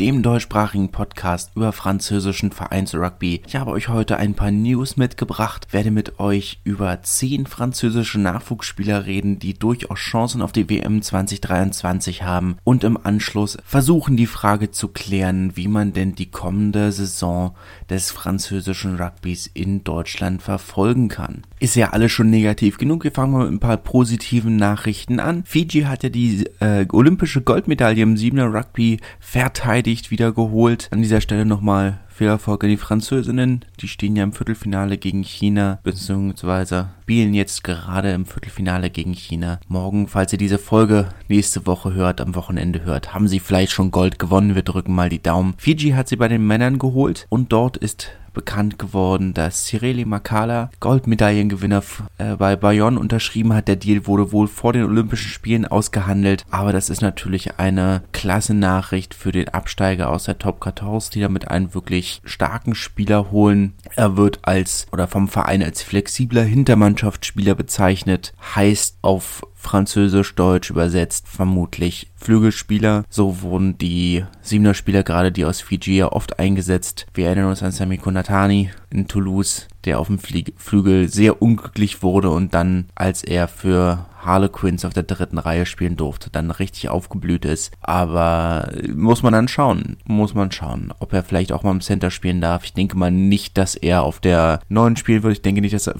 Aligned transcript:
dem 0.00 0.22
deutschsprachigen 0.22 0.90
Podcast 0.90 1.52
über 1.54 1.72
französischen 1.72 2.52
Vereinsrugby. 2.52 3.42
Ich 3.46 3.56
habe 3.56 3.70
euch 3.70 3.88
heute 3.88 4.18
ein 4.18 4.34
paar 4.34 4.50
News 4.50 4.96
mitgebracht, 4.96 5.68
werde 5.70 5.90
mit 5.90 6.20
euch 6.20 6.60
über 6.64 7.02
zehn 7.02 7.46
französische 7.46 8.20
Nachwuchsspieler 8.20 9.06
reden, 9.06 9.38
die 9.38 9.54
durchaus 9.54 9.98
Chancen 9.98 10.42
auf 10.42 10.52
die 10.52 10.68
WM 10.68 11.00
2023 11.00 12.22
haben 12.22 12.58
und 12.62 12.84
im 12.84 12.98
Anschluss 13.02 13.56
versuchen 13.64 14.16
die 14.16 14.26
Frage 14.26 14.70
zu 14.70 14.88
klären, 14.88 15.56
wie 15.56 15.68
man 15.68 15.94
denn 15.94 16.14
die 16.14 16.30
kommende 16.30 16.92
Saison 16.92 17.54
des 17.88 18.10
französischen 18.10 19.00
Rugbys 19.00 19.46
in 19.46 19.82
Deutschland 19.82 20.42
verfolgen 20.42 21.08
kann. 21.08 21.42
Ist 21.58 21.74
ja 21.74 21.90
alles 21.90 22.12
schon 22.12 22.28
negativ 22.28 22.76
genug. 22.76 23.04
Wir 23.04 23.12
fangen 23.12 23.32
mal 23.32 23.44
mit 23.44 23.52
ein 23.54 23.60
paar 23.60 23.78
positiven 23.78 24.56
Nachrichten 24.56 25.20
an. 25.20 25.42
Fiji 25.44 25.82
hat 25.82 26.02
ja 26.02 26.10
die 26.10 26.44
äh, 26.60 26.86
olympische 26.92 27.40
Goldmedaille 27.40 28.02
im 28.02 28.16
7er 28.16 28.52
Rugby 28.52 28.98
verteidigt 29.20 30.10
wieder. 30.10 30.34
An 30.36 31.02
dieser 31.02 31.22
Stelle 31.22 31.46
nochmal 31.46 32.00
viel 32.16 32.26
Erfolg 32.26 32.64
an 32.64 32.70
die 32.70 32.76
Französinnen. 32.76 33.64
Die 33.80 33.88
stehen 33.88 34.16
ja 34.16 34.24
im 34.24 34.32
Viertelfinale 34.32 34.98
gegen 34.98 35.22
China, 35.22 35.78
beziehungsweise 35.82 36.88
spielen 37.02 37.34
jetzt 37.34 37.62
gerade 37.62 38.10
im 38.10 38.26
Viertelfinale 38.26 38.90
gegen 38.90 39.12
China. 39.12 39.60
Morgen, 39.68 40.08
falls 40.08 40.32
ihr 40.32 40.38
diese 40.38 40.58
Folge 40.58 41.08
nächste 41.28 41.66
Woche 41.66 41.94
hört, 41.94 42.20
am 42.20 42.34
Wochenende 42.34 42.84
hört, 42.84 43.14
haben 43.14 43.28
sie 43.28 43.38
vielleicht 43.38 43.72
schon 43.72 43.90
Gold 43.90 44.18
gewonnen. 44.18 44.54
Wir 44.54 44.62
drücken 44.62 44.94
mal 44.94 45.08
die 45.08 45.22
Daumen. 45.22 45.54
Fiji 45.58 45.90
hat 45.90 46.08
sie 46.08 46.16
bei 46.16 46.28
den 46.28 46.46
Männern 46.46 46.78
geholt 46.78 47.26
und 47.28 47.52
dort 47.52 47.76
ist 47.76 48.10
bekannt 48.36 48.78
geworden, 48.78 49.34
dass 49.34 49.64
Cireli 49.64 50.04
Makala, 50.04 50.70
Goldmedaillengewinner 50.78 51.82
äh, 52.18 52.36
bei 52.36 52.54
Bayonne, 52.54 53.00
unterschrieben 53.00 53.54
hat. 53.54 53.66
Der 53.66 53.76
Deal 53.76 54.06
wurde 54.06 54.30
wohl 54.30 54.46
vor 54.46 54.74
den 54.74 54.84
Olympischen 54.84 55.30
Spielen 55.30 55.66
ausgehandelt, 55.66 56.44
aber 56.50 56.72
das 56.72 56.90
ist 56.90 57.00
natürlich 57.00 57.58
eine 57.58 58.02
klasse 58.12 58.52
Nachricht 58.52 59.14
für 59.14 59.32
den 59.32 59.48
Absteiger 59.48 60.10
aus 60.10 60.24
der 60.24 60.38
Top 60.38 60.62
14, 60.62 61.12
die 61.14 61.20
damit 61.20 61.48
einen 61.48 61.74
wirklich 61.74 62.20
starken 62.24 62.74
Spieler 62.74 63.30
holen. 63.30 63.72
Er 63.96 64.18
wird 64.18 64.40
als 64.42 64.86
oder 64.92 65.08
vom 65.08 65.28
Verein 65.28 65.62
als 65.62 65.82
flexibler 65.82 66.42
Hintermannschaftsspieler 66.44 67.54
bezeichnet, 67.54 68.34
heißt 68.54 68.98
auf 69.00 69.46
Französisch-Deutsch 69.66 70.70
übersetzt 70.70 71.26
vermutlich 71.26 72.08
Flügelspieler. 72.14 73.04
So 73.10 73.42
wurden 73.42 73.76
die 73.78 74.24
Siebener 74.40 74.74
Spieler 74.74 75.02
gerade 75.02 75.32
die 75.32 75.44
aus 75.44 75.60
Fiji 75.60 75.96
ja 75.96 76.12
oft 76.12 76.38
eingesetzt. 76.38 77.06
Wir 77.14 77.26
erinnern 77.26 77.50
uns 77.50 77.62
an 77.62 77.72
Sami 77.72 77.98
Konatani 77.98 78.70
in 78.90 79.08
Toulouse, 79.08 79.66
der 79.84 79.98
auf 79.98 80.06
dem 80.06 80.18
Flügel 80.20 81.08
sehr 81.08 81.42
unglücklich 81.42 82.02
wurde 82.02 82.30
und 82.30 82.54
dann, 82.54 82.86
als 82.94 83.24
er 83.24 83.48
für 83.48 84.06
Harlequins 84.26 84.84
auf 84.84 84.92
der 84.92 85.04
dritten 85.04 85.38
Reihe 85.38 85.66
spielen 85.66 85.96
durfte, 85.96 86.30
dann 86.30 86.50
richtig 86.50 86.88
aufgeblüht 86.88 87.44
ist. 87.44 87.72
Aber 87.80 88.70
muss 88.94 89.22
man 89.22 89.32
dann 89.32 89.48
schauen, 89.48 89.96
muss 90.04 90.34
man 90.34 90.52
schauen, 90.52 90.92
ob 90.98 91.12
er 91.12 91.22
vielleicht 91.22 91.52
auch 91.52 91.62
mal 91.62 91.70
im 91.70 91.80
Center 91.80 92.10
spielen 92.10 92.40
darf. 92.40 92.64
Ich 92.64 92.74
denke 92.74 92.96
mal 92.96 93.10
nicht, 93.10 93.56
dass 93.56 93.74
er 93.74 94.02
auf 94.02 94.20
der 94.20 94.60
9 94.68 94.96
spielen 94.96 95.22
wird. 95.22 95.32
Ich 95.32 95.42
denke 95.42 95.60
nicht, 95.60 95.74
dass 95.74 95.86
er 95.86 95.96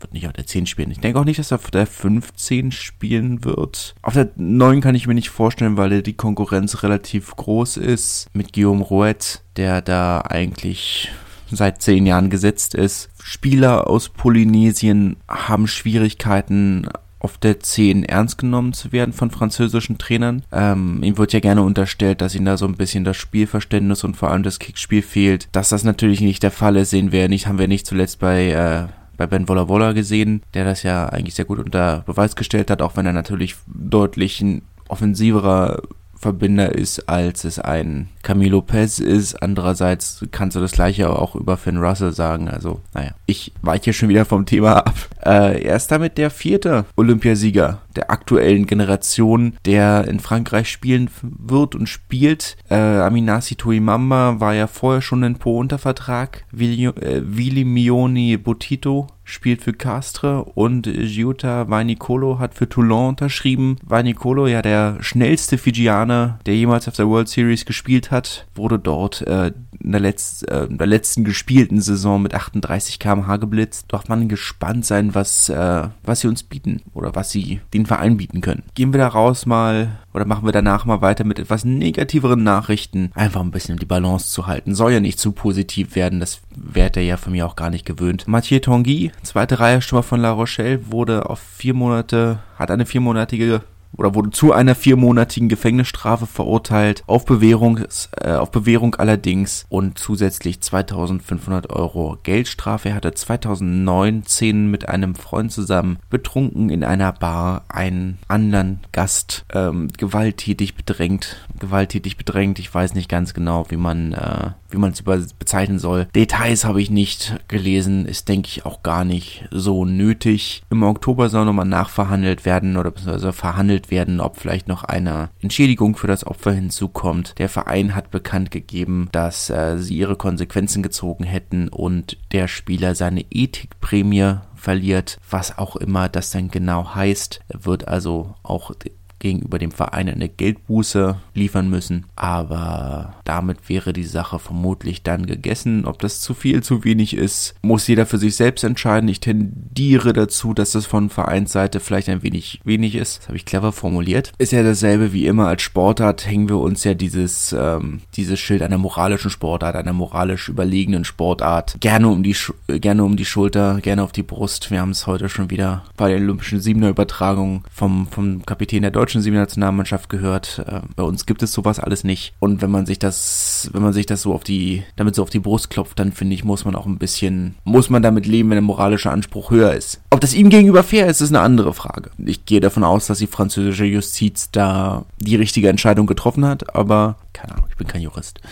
wird 0.00 0.12
nicht 0.12 0.26
auf 0.26 0.32
der 0.32 0.46
10 0.46 0.66
spielen. 0.66 0.90
Ich 0.90 1.00
denke 1.00 1.18
auch 1.18 1.24
nicht, 1.24 1.38
dass 1.38 1.50
er 1.50 1.56
auf 1.56 1.70
der 1.70 1.86
15 1.86 2.70
spielen 2.72 3.44
wird. 3.44 3.94
Auf 4.02 4.14
der 4.14 4.30
9 4.36 4.80
kann 4.80 4.94
ich 4.94 5.06
mir 5.06 5.14
nicht 5.14 5.30
vorstellen, 5.30 5.76
weil 5.76 6.02
die 6.02 6.16
Konkurrenz 6.16 6.82
relativ 6.82 7.34
groß 7.34 7.78
ist. 7.78 8.28
Mit 8.32 8.52
Guillaume 8.52 8.84
Rouet, 8.84 9.42
der 9.56 9.82
da 9.82 10.20
eigentlich 10.20 11.10
seit 11.50 11.82
zehn 11.82 12.06
Jahren 12.06 12.30
gesetzt 12.30 12.74
ist. 12.74 13.10
Spieler 13.22 13.88
aus 13.88 14.08
Polynesien 14.08 15.16
haben 15.28 15.66
Schwierigkeiten 15.66 16.88
auf 17.20 17.38
der 17.38 17.60
10 17.60 18.04
ernst 18.04 18.38
genommen 18.38 18.72
zu 18.72 18.92
werden 18.92 19.12
von 19.12 19.30
französischen 19.30 19.98
Trainern. 19.98 20.42
Ähm, 20.52 21.02
ihm 21.02 21.18
wird 21.18 21.32
ja 21.32 21.40
gerne 21.40 21.62
unterstellt, 21.62 22.20
dass 22.20 22.34
ihm 22.34 22.44
da 22.44 22.56
so 22.56 22.66
ein 22.66 22.76
bisschen 22.76 23.04
das 23.04 23.16
Spielverständnis 23.16 24.04
und 24.04 24.16
vor 24.16 24.30
allem 24.30 24.42
das 24.42 24.58
Kickspiel 24.58 25.02
fehlt. 25.02 25.48
Dass 25.52 25.68
das 25.68 25.84
natürlich 25.84 26.20
nicht 26.20 26.42
der 26.42 26.50
Fall 26.50 26.76
ist, 26.76 26.90
sehen 26.90 27.12
wir 27.12 27.28
nicht, 27.28 27.46
haben 27.46 27.58
wir 27.58 27.68
nicht 27.68 27.86
zuletzt 27.86 28.18
bei 28.20 28.50
äh, 28.50 28.86
bei 29.18 29.26
Ben 29.26 29.48
Wolla 29.48 29.68
Wolla 29.68 29.92
gesehen, 29.92 30.42
der 30.54 30.64
das 30.64 30.84
ja 30.84 31.06
eigentlich 31.06 31.34
sehr 31.34 31.44
gut 31.44 31.58
unter 31.58 32.04
Beweis 32.06 32.36
gestellt 32.36 32.70
hat, 32.70 32.80
auch 32.80 32.96
wenn 32.96 33.04
er 33.04 33.12
natürlich 33.12 33.56
deutlich 33.66 34.40
ein 34.40 34.62
offensiverer 34.88 35.82
Verbinder 36.18 36.74
ist, 36.74 37.08
als 37.08 37.44
es 37.44 37.58
ein 37.58 38.08
Camilo 38.22 38.58
Lopez 38.58 38.98
ist. 38.98 39.40
Andererseits 39.40 40.26
kannst 40.32 40.56
du 40.56 40.60
das 40.60 40.72
gleiche 40.72 41.10
auch 41.10 41.36
über 41.36 41.56
Finn 41.56 41.78
Russell 41.78 42.12
sagen. 42.12 42.48
Also, 42.48 42.80
naja, 42.92 43.12
ich 43.26 43.52
weiche 43.62 43.92
schon 43.92 44.08
wieder 44.08 44.24
vom 44.24 44.44
Thema 44.44 44.78
ab. 44.78 44.94
Äh, 45.24 45.62
er 45.62 45.76
ist 45.76 45.90
damit 45.90 46.18
der 46.18 46.30
vierte 46.30 46.84
Olympiasieger 46.96 47.82
der 47.94 48.10
aktuellen 48.10 48.66
Generation, 48.66 49.54
der 49.64 50.06
in 50.08 50.20
Frankreich 50.20 50.70
spielen 50.70 51.10
wird 51.22 51.74
und 51.74 51.88
spielt. 51.88 52.56
Äh, 52.70 52.74
Aminasi 52.74 53.56
Tuimamba 53.56 54.40
war 54.40 54.54
ja 54.54 54.66
vorher 54.66 55.02
schon 55.02 55.22
in 55.22 55.36
Po 55.36 55.58
unter 55.58 55.78
Vertrag. 55.78 56.44
Vili, 56.50 56.86
äh, 56.86 58.38
Botito 58.38 59.08
spielt 59.28 59.62
für 59.62 59.74
Castre 59.74 60.42
und 60.42 60.86
Giuta 60.86 61.68
Vainicolo 61.68 62.38
hat 62.38 62.54
für 62.54 62.68
Toulon 62.68 63.10
unterschrieben. 63.10 63.76
Vainicolo, 63.84 64.46
ja 64.46 64.62
der 64.62 64.96
schnellste 65.00 65.58
Fijianer, 65.58 66.38
der 66.46 66.56
jemals 66.56 66.88
auf 66.88 66.96
der 66.96 67.08
World 67.08 67.28
Series 67.28 67.66
gespielt 67.66 68.10
hat, 68.10 68.46
wurde 68.54 68.78
dort 68.78 69.20
äh, 69.22 69.52
in, 69.80 69.92
der 69.92 70.00
Letz-, 70.00 70.44
äh, 70.44 70.64
in 70.64 70.78
der 70.78 70.86
letzten 70.86 71.24
gespielten 71.24 71.80
Saison 71.80 72.22
mit 72.22 72.34
38 72.34 72.98
km/h 72.98 73.36
geblitzt. 73.36 73.86
Darf 73.88 74.08
man 74.08 74.28
gespannt 74.28 74.84
sein, 74.84 75.14
was, 75.14 75.48
äh, 75.48 75.88
was 76.02 76.20
sie 76.20 76.28
uns 76.28 76.42
bieten 76.42 76.82
oder 76.94 77.14
was 77.14 77.30
sie 77.30 77.60
den 77.74 77.86
Verein 77.86 78.16
bieten 78.16 78.40
können. 78.40 78.64
Gehen 78.74 78.92
wir 78.92 78.98
daraus 78.98 79.46
mal 79.46 79.98
oder 80.12 80.24
machen 80.24 80.46
wir 80.46 80.52
danach 80.52 80.84
mal 80.84 81.00
weiter 81.00 81.24
mit 81.24 81.38
etwas 81.38 81.64
negativeren 81.64 82.42
Nachrichten. 82.42 83.10
Einfach 83.14 83.40
ein 83.40 83.50
bisschen 83.50 83.78
die 83.78 83.86
Balance 83.86 84.30
zu 84.30 84.46
halten. 84.46 84.74
Soll 84.74 84.92
ja 84.92 85.00
nicht 85.00 85.18
zu 85.18 85.32
positiv 85.32 85.94
werden, 85.94 86.20
das 86.20 86.40
wäre 86.54 86.90
er 86.94 87.02
ja 87.02 87.16
von 87.16 87.32
mir 87.32 87.46
auch 87.46 87.56
gar 87.56 87.70
nicht 87.70 87.86
gewöhnt. 87.86 88.26
Mathieu 88.26 88.58
Tanguy, 88.58 89.12
zweite 89.22 89.60
Reihe 89.60 89.80
Stürmer 89.80 90.02
von 90.02 90.20
La 90.20 90.32
Rochelle, 90.32 90.90
wurde 90.90 91.28
auf 91.28 91.38
vier 91.38 91.74
Monate, 91.74 92.40
hat 92.56 92.70
eine 92.70 92.86
viermonatige 92.86 93.62
oder 93.98 94.14
wurde 94.14 94.30
zu 94.30 94.52
einer 94.52 94.74
viermonatigen 94.74 95.48
Gefängnisstrafe 95.48 96.26
verurteilt, 96.26 97.02
auf 97.06 97.24
Bewährung, 97.24 97.80
äh, 98.20 98.32
auf 98.32 98.50
Bewährung 98.50 98.94
allerdings 98.94 99.66
und 99.68 99.98
zusätzlich 99.98 100.60
2500 100.60 101.70
Euro 101.70 102.16
Geldstrafe. 102.22 102.90
Er 102.90 102.94
hatte 102.94 103.12
2019 103.12 104.70
mit 104.70 104.88
einem 104.88 105.16
Freund 105.16 105.52
zusammen 105.52 105.98
betrunken 106.08 106.70
in 106.70 106.84
einer 106.84 107.12
Bar 107.12 107.64
einen 107.68 108.18
anderen 108.28 108.80
Gast 108.92 109.44
ähm, 109.52 109.88
gewalttätig 109.96 110.76
bedrängt. 110.76 111.44
Gewalttätig 111.58 112.16
bedrängt, 112.16 112.60
ich 112.60 112.72
weiß 112.72 112.94
nicht 112.94 113.08
ganz 113.08 113.34
genau, 113.34 113.66
wie 113.68 113.76
man 113.76 114.12
äh, 114.12 114.50
wie 114.70 114.76
man 114.76 114.92
es 114.92 115.02
bezeichnen 115.02 115.78
soll. 115.78 116.06
Details 116.14 116.64
habe 116.64 116.82
ich 116.82 116.90
nicht 116.90 117.36
gelesen, 117.48 118.06
ist 118.06 118.28
denke 118.28 118.48
ich 118.48 118.66
auch 118.66 118.82
gar 118.82 119.04
nicht 119.04 119.48
so 119.50 119.84
nötig. 119.84 120.62
Im 120.70 120.82
Oktober 120.82 121.28
soll 121.28 121.44
nochmal 121.44 121.66
nachverhandelt 121.66 122.44
werden 122.44 122.76
oder 122.76 122.90
beziehungsweise 122.90 123.32
verhandelt 123.32 123.90
werden, 123.90 124.20
ob 124.20 124.36
vielleicht 124.36 124.68
noch 124.68 124.84
eine 124.84 125.30
Entschädigung 125.40 125.96
für 125.96 126.06
das 126.06 126.26
Opfer 126.26 126.52
hinzukommt. 126.52 127.34
Der 127.38 127.48
Verein 127.48 127.94
hat 127.94 128.10
bekannt 128.10 128.50
gegeben, 128.50 129.08
dass 129.12 129.50
äh, 129.50 129.78
sie 129.78 129.96
ihre 129.96 130.16
Konsequenzen 130.16 130.82
gezogen 130.82 131.24
hätten 131.24 131.68
und 131.68 132.18
der 132.32 132.48
Spieler 132.48 132.94
seine 132.94 133.24
Ethikprämie 133.30 134.36
verliert, 134.54 135.18
was 135.30 135.56
auch 135.56 135.76
immer 135.76 136.08
das 136.08 136.30
dann 136.30 136.50
genau 136.50 136.94
heißt, 136.94 137.40
wird 137.52 137.88
also 137.88 138.34
auch 138.42 138.72
gegenüber 139.18 139.58
dem 139.58 139.70
Verein 139.70 140.08
eine 140.08 140.28
Geldbuße 140.28 141.16
liefern 141.34 141.68
müssen. 141.70 142.06
Aber 142.16 143.14
damit 143.24 143.68
wäre 143.68 143.92
die 143.92 144.04
Sache 144.04 144.38
vermutlich 144.38 145.02
dann 145.02 145.26
gegessen. 145.26 145.84
Ob 145.84 145.98
das 146.00 146.20
zu 146.20 146.34
viel, 146.34 146.62
zu 146.62 146.84
wenig 146.84 147.16
ist, 147.16 147.54
muss 147.62 147.86
jeder 147.86 148.06
für 148.06 148.18
sich 148.18 148.36
selbst 148.36 148.64
entscheiden. 148.64 149.08
Ich 149.08 149.20
tendiere 149.20 150.12
dazu, 150.12 150.54
dass 150.54 150.72
das 150.72 150.86
von 150.86 151.10
Vereinsseite 151.10 151.80
vielleicht 151.80 152.08
ein 152.08 152.22
wenig 152.22 152.60
wenig 152.64 152.94
ist. 152.94 153.18
Das 153.18 153.28
habe 153.28 153.36
ich 153.36 153.44
clever 153.44 153.72
formuliert. 153.72 154.32
Ist 154.38 154.52
ja 154.52 154.62
dasselbe 154.62 155.12
wie 155.12 155.26
immer 155.26 155.48
als 155.48 155.62
Sportart 155.62 156.26
hängen 156.26 156.48
wir 156.48 156.58
uns 156.58 156.84
ja 156.84 156.94
dieses, 156.94 157.54
ähm, 157.58 158.00
dieses 158.14 158.38
Schild 158.38 158.62
einer 158.62 158.78
moralischen 158.78 159.30
Sportart, 159.30 159.76
einer 159.76 159.92
moralisch 159.92 160.48
überlegenen 160.48 161.04
Sportart 161.04 161.76
gerne 161.80 162.08
um 162.08 162.22
die, 162.22 162.36
gerne 162.66 163.04
um 163.04 163.16
die 163.16 163.24
Schulter, 163.24 163.80
gerne 163.80 164.02
auf 164.02 164.12
die 164.12 164.22
Brust. 164.22 164.70
Wir 164.70 164.80
haben 164.80 164.90
es 164.90 165.06
heute 165.06 165.28
schon 165.28 165.50
wieder 165.50 165.84
bei 165.96 166.10
den 166.10 166.22
Olympischen 166.22 166.60
Siebener 166.60 166.88
Übertragungen 166.88 167.64
vom, 167.72 168.06
vom 168.08 168.44
Kapitän 168.44 168.82
der 168.82 168.90
Deutschen 168.90 169.07
deutschen 169.08 169.22
Siebennationalmannschaft 169.22 170.10
gehört. 170.10 170.62
Äh, 170.66 170.80
bei 170.94 171.02
uns 171.02 171.24
gibt 171.24 171.42
es 171.42 171.54
sowas 171.54 171.80
alles 171.80 172.04
nicht. 172.04 172.34
Und 172.40 172.60
wenn 172.60 172.70
man 172.70 172.84
sich 172.84 172.98
das, 172.98 173.70
wenn 173.72 173.80
man 173.80 173.94
sich 173.94 174.04
das 174.04 174.20
so 174.20 174.34
auf 174.34 174.44
die, 174.44 174.82
damit 174.96 175.14
so 175.14 175.22
auf 175.22 175.30
die 175.30 175.38
Brust 175.38 175.70
klopft, 175.70 175.98
dann 175.98 176.12
finde 176.12 176.34
ich, 176.34 176.44
muss 176.44 176.66
man 176.66 176.76
auch 176.76 176.84
ein 176.84 176.98
bisschen, 176.98 177.54
muss 177.64 177.88
man 177.88 178.02
damit 178.02 178.26
leben, 178.26 178.50
wenn 178.50 178.56
der 178.56 178.62
moralische 178.62 179.10
Anspruch 179.10 179.50
höher 179.50 179.72
ist. 179.72 180.02
Ob 180.10 180.20
das 180.20 180.34
ihm 180.34 180.50
gegenüber 180.50 180.82
fair 180.82 181.06
ist, 181.06 181.22
ist 181.22 181.30
eine 181.30 181.40
andere 181.40 181.72
Frage. 181.72 182.10
Ich 182.18 182.44
gehe 182.44 182.60
davon 182.60 182.84
aus, 182.84 183.06
dass 183.06 183.16
die 183.16 183.26
französische 183.26 183.86
Justiz 183.86 184.50
da 184.52 185.06
die 185.18 185.36
richtige 185.36 185.70
Entscheidung 185.70 186.06
getroffen 186.06 186.44
hat, 186.44 186.74
aber 186.74 187.16
keine 187.32 187.54
Ahnung, 187.54 187.66
ich 187.70 187.76
bin 187.78 187.86
kein 187.86 188.02
Jurist. 188.02 188.42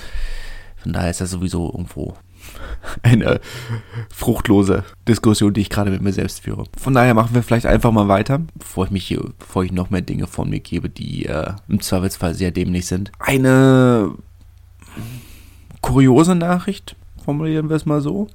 Von 0.76 0.94
daher 0.94 1.10
ist 1.10 1.20
das 1.20 1.32
sowieso 1.32 1.66
irgendwo 1.66 2.14
eine 3.02 3.40
fruchtlose 4.12 4.84
Diskussion, 5.08 5.54
die 5.54 5.62
ich 5.62 5.70
gerade 5.70 5.90
mit 5.90 6.02
mir 6.02 6.12
selbst 6.12 6.42
führe. 6.42 6.64
Von 6.78 6.94
daher 6.94 7.14
machen 7.14 7.34
wir 7.34 7.42
vielleicht 7.42 7.66
einfach 7.66 7.92
mal 7.92 8.08
weiter, 8.08 8.40
bevor 8.54 8.86
ich 8.86 8.90
mich 8.90 9.06
hier, 9.06 9.22
bevor 9.38 9.64
ich 9.64 9.72
noch 9.72 9.90
mehr 9.90 10.02
Dinge 10.02 10.26
von 10.26 10.50
mir 10.50 10.60
gebe, 10.60 10.88
die 10.88 11.26
äh, 11.26 11.52
im 11.68 11.80
Zweifelsfall 11.80 12.34
sehr 12.34 12.50
dämlich 12.50 12.86
sind. 12.86 13.12
Eine 13.18 14.12
kuriose 15.80 16.34
Nachricht, 16.34 16.96
formulieren 17.24 17.68
wir 17.68 17.76
es 17.76 17.86
mal 17.86 18.00
so. 18.00 18.28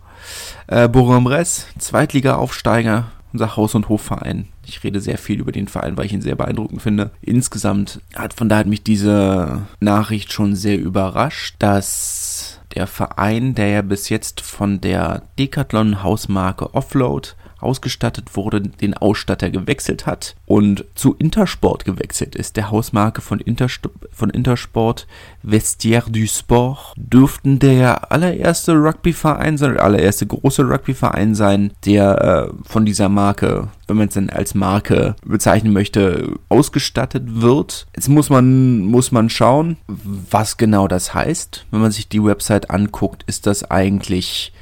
Äh, 0.67 0.87
Bourg-en-Bresse, 0.87 1.67
Zweitliga-Aufsteiger, 1.79 3.11
unser 3.33 3.55
Haus- 3.55 3.75
und 3.75 3.89
Hofverein. 3.89 4.47
Ich 4.65 4.83
rede 4.83 5.01
sehr 5.01 5.17
viel 5.17 5.39
über 5.39 5.51
den 5.51 5.67
Verein, 5.67 5.97
weil 5.97 6.05
ich 6.05 6.13
ihn 6.13 6.21
sehr 6.21 6.35
beeindruckend 6.35 6.81
finde. 6.81 7.11
Insgesamt 7.21 8.01
hat 8.15 8.33
von 8.33 8.49
daher 8.49 8.61
hat 8.61 8.67
mich 8.67 8.83
diese 8.83 9.63
Nachricht 9.79 10.31
schon 10.31 10.55
sehr 10.55 10.79
überrascht, 10.79 11.55
dass 11.59 12.59
der 12.75 12.87
Verein, 12.87 13.55
der 13.55 13.67
ja 13.67 13.81
bis 13.81 14.09
jetzt 14.09 14.41
von 14.41 14.81
der 14.81 15.23
Decathlon 15.37 16.03
Hausmarke 16.03 16.73
Offload 16.73 17.29
ausgestattet 17.63 18.35
wurde, 18.35 18.61
den 18.61 18.93
Ausstatter 18.93 19.49
gewechselt 19.49 20.05
hat 20.05 20.35
und 20.45 20.85
zu 20.95 21.15
Intersport 21.15 21.85
gewechselt 21.85 22.35
ist, 22.35 22.57
der 22.57 22.71
Hausmarke 22.71 23.21
von, 23.21 23.39
Interst 23.39 23.87
von 24.11 24.29
Intersport 24.29 25.07
Vestiaire 25.43 26.09
du 26.09 26.27
Sport, 26.27 26.93
dürften 26.95 27.59
der 27.59 28.11
allererste 28.11 28.73
Rugbyverein 28.73 29.57
sein, 29.57 29.73
der 29.73 29.83
allererste 29.83 30.27
große 30.27 30.63
Rugbyverein 30.63 31.35
sein, 31.35 31.71
der 31.85 32.49
äh, 32.51 32.53
von 32.63 32.85
dieser 32.85 33.09
Marke, 33.09 33.69
wenn 33.87 33.97
man 33.97 34.07
es 34.07 34.13
denn 34.13 34.29
als 34.29 34.53
Marke 34.53 35.15
bezeichnen 35.25 35.73
möchte, 35.73 36.35
ausgestattet 36.49 37.23
wird. 37.25 37.87
Jetzt 37.95 38.09
muss 38.09 38.29
man, 38.29 38.79
muss 38.79 39.11
man 39.11 39.29
schauen, 39.29 39.77
was 39.87 40.57
genau 40.57 40.87
das 40.87 41.13
heißt. 41.13 41.65
Wenn 41.71 41.81
man 41.81 41.91
sich 41.91 42.07
die 42.07 42.23
Website 42.23 42.69
anguckt, 42.69 43.23
ist 43.27 43.47
das 43.47 43.69
eigentlich 43.69 44.53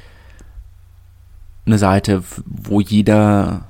eine 1.66 1.78
Seite, 1.78 2.22
wo 2.44 2.80
jeder 2.80 3.66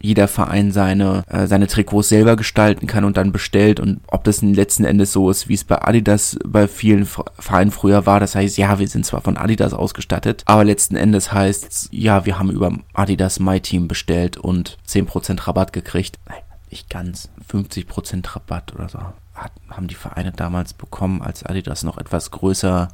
jeder 0.00 0.28
Verein 0.28 0.72
seine, 0.72 1.24
äh, 1.28 1.46
seine 1.46 1.66
Trikots 1.66 2.08
selber 2.08 2.36
gestalten 2.36 2.86
kann 2.86 3.04
und 3.04 3.16
dann 3.16 3.32
bestellt 3.32 3.80
und 3.80 4.00
ob 4.06 4.24
das 4.24 4.42
letzten 4.42 4.84
Endes 4.84 5.12
so 5.12 5.30
ist, 5.30 5.48
wie 5.48 5.54
es 5.54 5.64
bei 5.64 5.82
Adidas 5.82 6.38
bei 6.44 6.68
vielen 6.68 7.06
Vereinen 7.06 7.70
früher 7.70 8.06
war. 8.06 8.20
Das 8.20 8.34
heißt, 8.34 8.58
ja, 8.58 8.78
wir 8.78 8.88
sind 8.88 9.06
zwar 9.06 9.20
von 9.22 9.36
Adidas 9.36 9.72
ausgestattet, 9.72 10.42
aber 10.46 10.64
letzten 10.64 10.96
Endes 10.96 11.32
heißt 11.32 11.88
ja, 11.92 12.26
wir 12.26 12.38
haben 12.38 12.50
über 12.50 12.72
Adidas 12.92 13.40
My 13.40 13.60
Team 13.60 13.88
bestellt 13.88 14.36
und 14.36 14.78
10% 14.88 15.46
Rabatt 15.46 15.72
gekriegt. 15.72 16.18
Nein, 16.28 16.42
nicht 16.70 16.90
ganz. 16.90 17.30
50% 17.50 18.34
Rabatt 18.34 18.74
oder 18.74 18.88
so. 18.88 18.98
Hat, 19.34 19.52
haben 19.70 19.86
die 19.86 19.94
Vereine 19.94 20.32
damals 20.32 20.72
bekommen, 20.72 21.20
als 21.20 21.44
Adidas 21.44 21.82
noch 21.82 21.98
etwas 21.98 22.30
größer, 22.30 22.88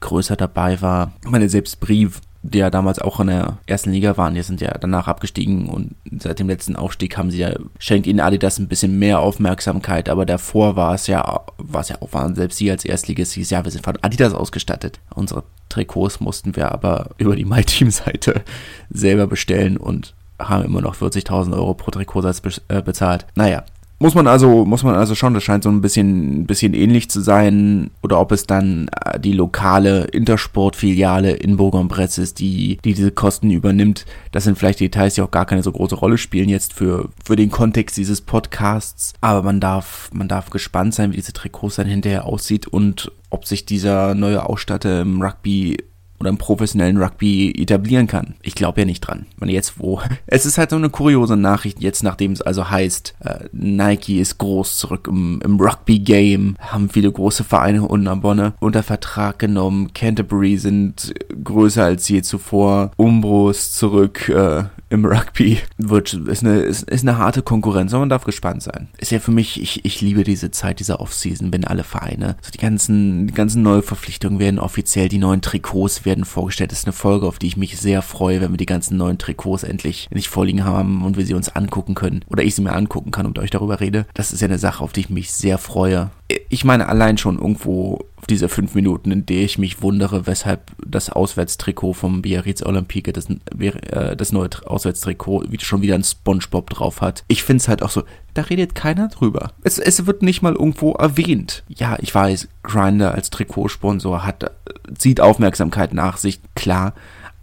größer 0.00 0.36
dabei 0.36 0.80
war. 0.80 1.12
Ich 1.24 1.30
meine, 1.30 1.48
selbst 1.48 1.80
Brief 1.80 2.20
die 2.44 2.58
ja 2.58 2.68
damals 2.68 2.98
auch 2.98 3.20
in 3.20 3.28
der 3.28 3.56
ersten 3.66 3.90
Liga 3.90 4.18
waren, 4.18 4.34
die 4.34 4.42
sind 4.42 4.60
ja 4.60 4.76
danach 4.78 5.08
abgestiegen 5.08 5.68
und 5.70 5.94
seit 6.18 6.38
dem 6.38 6.48
letzten 6.48 6.76
Aufstieg 6.76 7.16
haben 7.16 7.30
sie 7.30 7.38
ja, 7.38 7.54
schenkt 7.78 8.06
ihnen 8.06 8.20
Adidas 8.20 8.58
ein 8.58 8.68
bisschen 8.68 8.98
mehr 8.98 9.20
Aufmerksamkeit, 9.20 10.10
aber 10.10 10.26
davor 10.26 10.76
war 10.76 10.94
es 10.94 11.06
ja, 11.06 11.40
war 11.56 11.80
es 11.80 11.88
ja 11.88 11.96
auch, 12.00 12.12
waren 12.12 12.34
selbst 12.34 12.58
sie 12.58 12.70
als 12.70 12.84
Erstligist 12.84 13.34
ja, 13.36 13.64
wir 13.64 13.70
sind 13.70 13.84
von 13.84 13.98
Adidas 14.02 14.34
ausgestattet. 14.34 15.00
Unsere 15.14 15.44
Trikots 15.70 16.20
mussten 16.20 16.54
wir 16.54 16.70
aber 16.70 17.10
über 17.16 17.34
die 17.34 17.46
MyTeam-Seite 17.46 18.42
selber 18.90 19.26
bestellen 19.26 19.78
und 19.78 20.14
haben 20.38 20.64
immer 20.64 20.82
noch 20.82 20.96
40.000 20.96 21.54
Euro 21.54 21.72
pro 21.72 21.90
Trikotsatz 21.92 22.42
äh, 22.68 22.82
bezahlt. 22.82 23.24
Naja, 23.34 23.64
muss 24.04 24.14
man 24.14 24.26
also, 24.26 24.66
muss 24.66 24.82
man 24.82 24.96
also 24.96 25.14
schon, 25.14 25.32
das 25.32 25.44
scheint 25.44 25.64
so 25.64 25.70
ein 25.70 25.80
bisschen, 25.80 26.44
bisschen 26.44 26.74
ähnlich 26.74 27.08
zu 27.08 27.22
sein, 27.22 27.90
oder 28.02 28.20
ob 28.20 28.32
es 28.32 28.46
dann 28.46 28.88
äh, 28.88 29.18
die 29.18 29.32
lokale 29.32 30.04
Intersport-Filiale 30.04 31.30
in 31.30 31.56
Bourg-en-Bresse 31.56 32.20
ist, 32.20 32.38
die, 32.38 32.76
die 32.84 32.92
diese 32.92 33.12
Kosten 33.12 33.50
übernimmt. 33.50 34.04
Das 34.30 34.44
sind 34.44 34.58
vielleicht 34.58 34.80
Details, 34.80 35.14
die 35.14 35.22
auch 35.22 35.30
gar 35.30 35.46
keine 35.46 35.62
so 35.62 35.72
große 35.72 35.94
Rolle 35.94 36.18
spielen 36.18 36.50
jetzt 36.50 36.74
für, 36.74 37.08
für 37.24 37.34
den 37.34 37.50
Kontext 37.50 37.96
dieses 37.96 38.20
Podcasts. 38.20 39.14
Aber 39.22 39.42
man 39.42 39.58
darf, 39.58 40.10
man 40.12 40.28
darf 40.28 40.50
gespannt 40.50 40.92
sein, 40.92 41.12
wie 41.12 41.16
diese 41.16 41.32
Trikots 41.32 41.76
dann 41.76 41.86
hinterher 41.86 42.26
aussieht 42.26 42.66
und 42.66 43.10
ob 43.30 43.46
sich 43.46 43.64
dieser 43.64 44.14
neue 44.14 44.44
Ausstatter 44.44 45.00
im 45.00 45.22
Rugby 45.22 45.78
oder 46.24 46.30
im 46.30 46.38
professionellen 46.38 46.96
Rugby 46.96 47.52
etablieren 47.54 48.06
kann. 48.06 48.34
Ich 48.40 48.54
glaube 48.54 48.80
ja 48.80 48.86
nicht 48.86 49.00
dran. 49.00 49.26
Man 49.38 49.50
jetzt 49.50 49.78
wo. 49.78 50.00
Es 50.26 50.46
ist 50.46 50.58
halt 50.58 50.70
so 50.70 50.76
eine 50.76 50.88
kuriose 50.88 51.36
Nachricht, 51.36 51.82
jetzt 51.82 52.02
nachdem 52.02 52.32
es 52.32 52.40
also 52.40 52.70
heißt, 52.70 53.14
äh, 53.20 53.44
Nike 53.52 54.20
ist 54.20 54.38
groß 54.38 54.78
zurück 54.78 55.06
im, 55.08 55.40
im 55.44 55.60
Rugby-Game, 55.60 56.56
haben 56.58 56.88
viele 56.88 57.12
große 57.12 57.44
Vereine 57.44 57.82
unter 57.82 58.16
Bonne 58.16 58.54
unter 58.58 58.82
Vertrag 58.82 59.38
genommen, 59.38 59.92
Canterbury 59.92 60.56
sind 60.56 61.14
größer 61.42 61.84
als 61.84 62.08
je 62.08 62.22
zuvor, 62.22 62.90
Umbros 62.96 63.72
zurück 63.72 64.28
äh, 64.28 64.64
im 64.94 65.04
Rugby. 65.04 65.58
Wird, 65.76 66.14
ist, 66.14 66.42
eine, 66.42 66.60
ist, 66.60 66.84
ist 66.84 67.02
eine 67.02 67.18
harte 67.18 67.42
Konkurrenz, 67.42 67.92
aber 67.92 68.00
man 68.00 68.08
darf 68.08 68.24
gespannt 68.24 68.62
sein. 68.62 68.88
Ist 68.96 69.10
ja 69.10 69.18
für 69.18 69.32
mich, 69.32 69.60
ich, 69.60 69.84
ich 69.84 70.00
liebe 70.00 70.24
diese 70.24 70.50
Zeit, 70.50 70.80
dieser 70.80 71.00
Offseason, 71.00 71.52
wenn 71.52 71.64
alle 71.64 71.84
Vereine, 71.84 72.36
so 72.40 72.50
die 72.50 72.58
ganzen, 72.58 73.26
die 73.26 73.34
ganzen 73.34 73.62
neue 73.62 73.82
Verpflichtungen 73.82 74.38
werden 74.38 74.60
offiziell, 74.60 75.08
die 75.08 75.18
neuen 75.18 75.42
Trikots 75.42 76.04
werden 76.04 76.13
vorgestellt. 76.22 76.70
Das 76.70 76.78
ist 76.78 76.84
eine 76.84 76.92
Folge, 76.92 77.26
auf 77.26 77.40
die 77.40 77.48
ich 77.48 77.56
mich 77.56 77.76
sehr 77.80 78.00
freue, 78.00 78.40
wenn 78.40 78.52
wir 78.52 78.58
die 78.58 78.66
ganzen 78.66 78.96
neuen 78.96 79.18
Trikots 79.18 79.64
endlich, 79.64 80.06
endlich 80.10 80.28
vorliegen 80.28 80.64
haben 80.64 81.04
und 81.04 81.16
wir 81.16 81.26
sie 81.26 81.34
uns 81.34 81.48
angucken 81.48 81.96
können. 81.96 82.24
Oder 82.28 82.44
ich 82.44 82.54
sie 82.54 82.62
mir 82.62 82.74
angucken 82.74 83.10
kann 83.10 83.26
und 83.26 83.40
euch 83.40 83.50
darüber 83.50 83.80
rede. 83.80 84.06
Das 84.14 84.32
ist 84.32 84.40
ja 84.40 84.46
eine 84.46 84.58
Sache, 84.58 84.84
auf 84.84 84.92
die 84.92 85.00
ich 85.00 85.10
mich 85.10 85.32
sehr 85.32 85.58
freue. 85.58 86.12
Ich 86.48 86.64
meine, 86.64 86.88
allein 86.88 87.18
schon 87.18 87.38
irgendwo 87.38 88.06
diese 88.28 88.48
fünf 88.48 88.74
Minuten, 88.74 89.10
in 89.10 89.26
der 89.26 89.42
ich 89.42 89.58
mich 89.58 89.82
wundere, 89.82 90.26
weshalb 90.26 90.72
das 90.84 91.10
Auswärtstrikot 91.10 91.92
vom 91.94 92.22
Biarritz 92.22 92.62
Olympique, 92.62 93.12
das, 93.12 93.28
äh, 93.28 94.16
das 94.16 94.32
neue 94.32 94.50
Auswärtstrikot, 94.64 95.44
schon 95.60 95.82
wieder 95.82 95.94
ein 95.94 96.04
Spongebob 96.04 96.70
drauf 96.70 97.00
hat. 97.00 97.24
Ich 97.28 97.42
finde 97.42 97.60
es 97.60 97.68
halt 97.68 97.82
auch 97.82 97.90
so, 97.90 98.04
da 98.34 98.42
redet 98.42 98.74
keiner 98.74 99.08
drüber. 99.08 99.52
Es, 99.62 99.78
es 99.78 100.06
wird 100.06 100.22
nicht 100.22 100.42
mal 100.42 100.54
irgendwo 100.54 100.92
erwähnt. 100.92 101.64
Ja, 101.68 101.96
ich 102.00 102.14
weiß, 102.14 102.48
Grinder 102.62 103.12
als 103.12 103.30
Trikotsponsor 103.30 104.24
hat, 104.24 104.50
zieht 104.96 105.20
Aufmerksamkeit 105.20 105.94
nach 105.94 106.16
sich, 106.16 106.40
klar. 106.54 106.94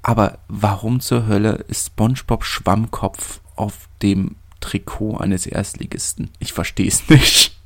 Aber 0.04 0.40
warum 0.48 1.00
zur 1.00 1.28
Hölle 1.28 1.64
ist 1.68 1.88
SpongeBob 1.88 2.44
Schwammkopf 2.44 3.40
auf 3.56 3.88
dem 4.02 4.36
Trikot 4.60 5.18
eines 5.18 5.46
Erstligisten? 5.46 6.32
Ich 6.40 6.54
verstehe 6.54 6.88
es 6.88 7.08
nicht 7.08 7.61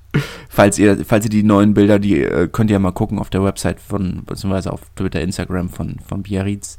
falls 0.49 0.79
ihr, 0.79 1.03
falls 1.05 1.25
ihr 1.25 1.29
die 1.29 1.43
neuen 1.43 1.73
Bilder, 1.73 1.99
die 1.99 2.21
äh, 2.21 2.47
könnt 2.47 2.71
ihr 2.71 2.79
mal 2.79 2.91
gucken 2.91 3.19
auf 3.19 3.29
der 3.29 3.43
Website 3.43 3.79
von, 3.79 4.23
beziehungsweise 4.25 4.71
auf 4.71 4.81
Twitter, 4.95 5.21
Instagram 5.21 5.69
von, 5.69 5.99
von 6.07 6.23
Biarritz. 6.23 6.77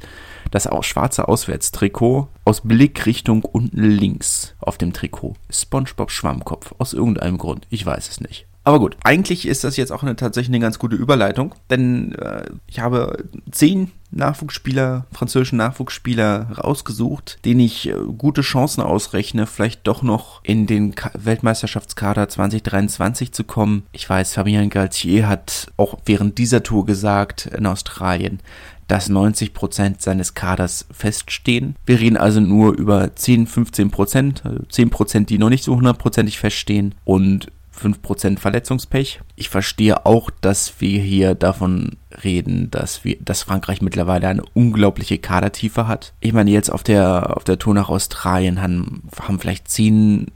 Das 0.51 0.67
auch 0.67 0.83
schwarze 0.83 1.27
Auswärtstrikot 1.27 2.29
aus 2.45 2.61
Blickrichtung 2.61 3.43
unten 3.43 3.83
links 3.83 4.55
auf 4.59 4.77
dem 4.77 4.93
Trikot. 4.93 5.35
SpongeBob 5.49 6.11
Schwammkopf. 6.11 6.73
Aus 6.77 6.93
irgendeinem 6.93 7.37
Grund. 7.37 7.67
Ich 7.69 7.85
weiß 7.85 8.09
es 8.09 8.21
nicht. 8.21 8.46
Aber 8.67 8.79
gut, 8.79 8.97
eigentlich 9.01 9.47
ist 9.47 9.63
das 9.63 9.77
jetzt 9.77 9.93
auch 9.93 10.03
eine, 10.03 10.17
tatsächlich 10.17 10.53
eine 10.53 10.59
ganz 10.59 10.77
gute 10.77 10.97
Überleitung, 10.97 11.55
denn 11.69 12.13
äh, 12.15 12.43
ich 12.67 12.81
habe 12.81 13.23
zehn 13.49 13.93
Nachwuchsspieler, 14.11 15.05
französische 15.13 15.55
Nachwuchsspieler 15.55 16.51
rausgesucht, 16.57 17.39
denen 17.45 17.61
ich 17.61 17.87
äh, 17.87 17.93
gute 18.17 18.41
Chancen 18.41 18.81
ausrechne, 18.81 19.47
vielleicht 19.47 19.87
doch 19.87 20.01
noch 20.01 20.43
in 20.43 20.67
den 20.67 20.95
Ka 20.95 21.11
Weltmeisterschaftskader 21.13 22.27
2023 22.27 23.31
zu 23.31 23.45
kommen. 23.45 23.83
Ich 23.93 24.09
weiß, 24.09 24.33
Fabien 24.33 24.69
Galtier 24.69 25.29
hat 25.29 25.71
auch 25.77 25.99
während 26.05 26.37
dieser 26.37 26.61
Tour 26.61 26.85
gesagt 26.85 27.45
in 27.45 27.65
Australien, 27.67 28.41
dass 28.89 29.07
90 29.07 29.53
Prozent 29.53 30.01
seines 30.01 30.33
Kaders 30.33 30.87
feststehen. 30.91 31.75
Wir 31.85 32.01
reden 32.01 32.17
also 32.17 32.41
nur 32.41 32.73
über 32.73 33.15
10, 33.15 33.47
15%, 33.47 33.91
Prozent, 33.91 34.43
10%, 34.43 34.89
Prozent, 34.89 35.29
die 35.29 35.37
noch 35.37 35.49
nicht 35.49 35.63
so 35.63 35.75
hundertprozentig 35.75 36.37
feststehen 36.37 36.95
und 37.05 37.47
5% 37.77 38.39
Verletzungspech. 38.39 39.21
Ich 39.35 39.49
verstehe 39.49 40.05
auch, 40.05 40.29
dass 40.41 40.81
wir 40.81 40.99
hier 40.99 41.35
davon 41.35 41.97
reden, 42.23 42.71
dass 42.71 43.03
wir, 43.03 43.17
dass 43.19 43.43
Frankreich 43.43 43.81
mittlerweile 43.81 44.27
eine 44.27 44.43
unglaubliche 44.53 45.17
Kadertiefe 45.17 45.87
hat. 45.87 46.13
Ich 46.19 46.33
meine, 46.33 46.51
jetzt 46.51 46.71
auf 46.71 46.83
der, 46.83 47.35
auf 47.35 47.43
der 47.43 47.59
Tour 47.59 47.73
nach 47.73 47.89
Australien 47.89 48.61
haben, 48.61 49.03
haben 49.21 49.39
vielleicht 49.39 49.67
zehn 49.69 50.27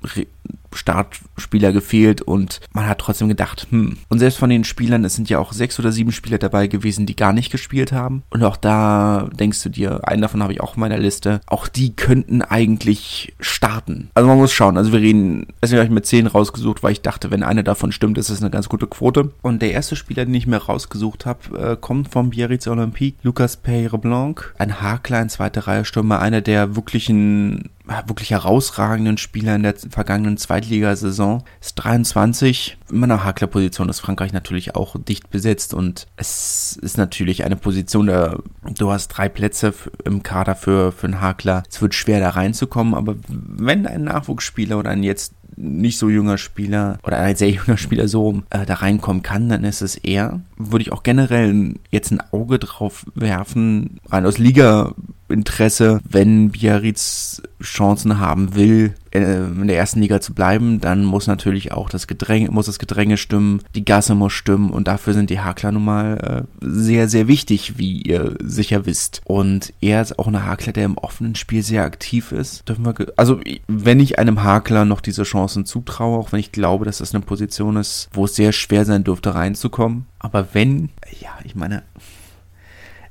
Startspieler 0.74 1.72
gefehlt 1.72 2.22
und 2.22 2.62
man 2.72 2.88
hat 2.88 3.00
trotzdem 3.00 3.28
gedacht, 3.28 3.68
hm. 3.70 3.98
Und 4.10 4.20
selbst 4.20 4.40
von 4.40 4.50
den 4.50 4.64
Spielern, 4.64 5.04
es 5.04 5.16
sind 5.16 5.30
ja 5.30 5.40
auch 5.40 5.54
sechs 5.54 5.80
oder 5.80 5.92
sieben 5.92 6.12
Spieler 6.12 6.38
dabei 6.38 6.68
gewesen, 6.68 7.06
die 7.06 7.16
gar 7.16 7.34
nicht 7.34 7.52
gespielt 7.52 7.92
haben. 7.92 8.24
Und 8.30 8.44
auch 8.44 8.58
da 8.58 9.30
denkst 9.34 9.62
du 9.64 9.70
dir, 9.70 10.08
einen 10.08 10.22
davon 10.22 10.42
habe 10.42 10.54
ich 10.54 10.62
auch 10.62 10.76
in 10.76 10.80
meiner 10.82 10.98
Liste, 10.98 11.42
auch 11.46 11.68
die 11.68 11.96
könnten 11.96 12.42
eigentlich 12.42 13.34
starten. 13.40 14.10
Also 14.14 14.28
man 14.28 14.38
muss 14.38 14.54
schauen. 14.54 14.78
Also 14.78 14.92
wir 14.92 15.00
reden, 15.00 15.48
deswegen 15.62 15.80
habe 15.80 15.88
ich 15.88 15.94
mit 15.94 16.06
zehn 16.06 16.28
rausgesucht, 16.28 16.84
weil 16.84 16.94
ich 16.94 17.02
dachte, 17.02 17.32
wenn 17.32 17.44
eine 17.44 17.64
davon 17.64 17.92
stimmt, 17.92 18.18
ist 18.18 18.30
das 18.30 18.42
eine 18.42 18.52
ganz 18.52 18.70
gute 18.70 18.88
Quote. 18.88 19.32
Und 19.42 19.62
der 19.62 19.72
erste 19.72 19.96
Spieler, 19.96 20.26
den 20.26 20.34
ich 20.34 20.48
mir 20.48 20.58
rausgesucht 20.58 21.26
habe, 21.26 21.71
äh, 21.72 21.78
kommt 21.80 22.10
vom 22.10 22.30
Biarritz 22.30 22.68
Olympique, 22.68 23.18
Lucas 23.24 23.58
Peyre 23.58 23.98
Blanc, 23.98 24.54
ein 24.58 24.82
Hakler, 24.82 25.18
ein 25.18 25.30
zweite 25.30 25.68
Reihe 25.68 25.86
Stürmer, 25.86 26.20
einer 26.20 26.42
der 26.42 26.76
wirklichen 26.76 27.70
wirklich 28.06 28.32
herausragenden 28.32 29.18
Spieler 29.18 29.56
in 29.56 29.64
der 29.64 29.76
vergangenen 29.76 30.38
Zweitligasaison. 30.38 31.44
Ist 31.60 31.76
23. 31.76 32.78
In 32.90 33.00
meiner 33.00 33.24
Hakler-Position 33.24 33.90
ist 33.90 34.00
Frankreich 34.00 34.34
natürlich 34.34 34.76
auch 34.76 34.96
dicht 35.00 35.30
besetzt 35.30 35.74
und 35.74 36.08
es 36.16 36.78
ist 36.82 36.98
natürlich 36.98 37.44
eine 37.44 37.56
Position, 37.56 38.08
da 38.08 38.38
du 38.78 38.92
hast 38.92 39.10
drei 39.10 39.30
Plätze 39.30 39.74
im 40.06 40.24
Kader 40.24 40.56
für, 40.56 40.92
für 40.92 41.08
einen 41.08 41.22
Hakler. 41.22 41.64
Es 41.70 41.82
wird 41.82 41.96
schwer 41.96 42.20
da 42.20 42.30
reinzukommen, 42.30 42.94
aber 42.94 43.16
wenn 43.28 43.86
ein 43.88 44.04
Nachwuchsspieler 44.04 44.78
oder 44.78 44.90
ein 44.90 45.04
jetzt 45.04 45.34
nicht 45.56 45.98
so 45.98 46.10
junger 46.10 46.38
Spieler 46.38 46.98
oder 47.04 47.18
ein 47.18 47.36
sehr 47.36 47.50
junger 47.50 47.78
Spieler 47.78 48.08
so 48.08 48.42
äh, 48.50 48.66
da 48.66 48.76
reinkommen 48.76 49.24
kann, 49.24 49.50
dann 49.50 49.64
ist 49.64 49.82
es 49.82 49.96
eher. 49.96 50.42
Würde 50.58 50.84
ich 50.84 50.92
auch 50.92 51.04
generell 51.04 51.76
jetzt 51.90 52.12
ein 52.12 52.22
Auge 52.32 52.60
drauf 52.60 53.06
werfen, 53.16 54.00
rein 54.10 54.26
aus 54.26 54.38
Liga 54.38 54.94
Interesse, 55.32 56.00
wenn 56.08 56.52
Biarritz 56.52 57.42
Chancen 57.62 58.20
haben 58.20 58.56
will, 58.56 58.94
äh, 59.12 59.22
in 59.22 59.68
der 59.68 59.78
ersten 59.78 60.02
Liga 60.02 60.22
zu 60.22 60.34
bleiben, 60.34 60.80
dann 60.80 61.04
muss 61.04 61.28
natürlich 61.28 61.72
auch 61.72 61.90
das 61.90 62.08
Gedränge, 62.08 62.50
muss 62.52 62.66
das 62.66 62.80
Gedränge 62.80 63.18
stimmen, 63.18 63.62
die 63.76 63.86
Gasse 63.86 64.16
muss 64.16 64.34
stimmen 64.34 64.70
und 64.72 64.88
dafür 64.88 65.14
sind 65.14 65.30
die 65.30 65.40
Hakler 65.40 65.72
nun 65.72 65.86
mal 65.86 66.46
äh, 66.62 66.66
sehr, 66.66 67.08
sehr 67.08 67.28
wichtig, 67.28 67.78
wie 67.78 68.02
ihr 68.02 68.36
sicher 68.42 68.86
wisst. 68.86 69.22
Und 69.26 69.74
er 69.82 70.02
ist 70.02 70.18
auch 70.18 70.28
ein 70.28 70.46
Hakler, 70.46 70.74
der 70.74 70.86
im 70.86 70.98
offenen 70.98 71.36
Spiel 71.36 71.62
sehr 71.62 71.84
aktiv 71.84 72.32
ist. 72.32 72.68
Dürfen 72.68 72.86
wir, 72.86 72.96
also 73.18 73.40
wenn 73.68 74.00
ich 74.00 74.20
einem 74.20 74.44
Hakler 74.44 74.86
noch 74.86 75.02
diese 75.02 75.24
Chancen 75.24 75.66
zutraue, 75.66 76.18
auch 76.18 76.32
wenn 76.32 76.40
ich 76.40 76.52
glaube, 76.52 76.86
dass 76.86 77.00
das 77.00 77.14
eine 77.14 77.24
Position 77.24 77.78
ist, 77.78 78.10
wo 78.14 78.26
es 78.26 78.36
sehr 78.36 78.52
schwer 78.52 78.86
sein 78.86 79.04
dürfte 79.04 79.36
reinzukommen, 79.36 80.06
aber 80.20 80.54
wenn, 80.54 80.90
ja, 81.20 81.32
ich 81.44 81.56
meine, 81.56 81.84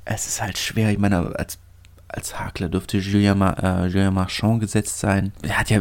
es 0.05 0.27
ist 0.27 0.43
halt 0.43 0.59
schwer, 0.59 0.91
ich 0.91 0.99
meine, 0.99 1.39
als 1.39 1.59
als 2.15 2.39
Hakler 2.39 2.69
dürfte 2.69 2.99
Julien, 2.99 3.39
Mar 3.39 3.63
äh, 3.63 3.87
Julien 3.87 4.15
Marchand 4.15 4.61
gesetzt 4.61 4.99
sein. 4.99 5.33
Er 5.43 5.59
hat 5.59 5.71
ja 5.71 5.81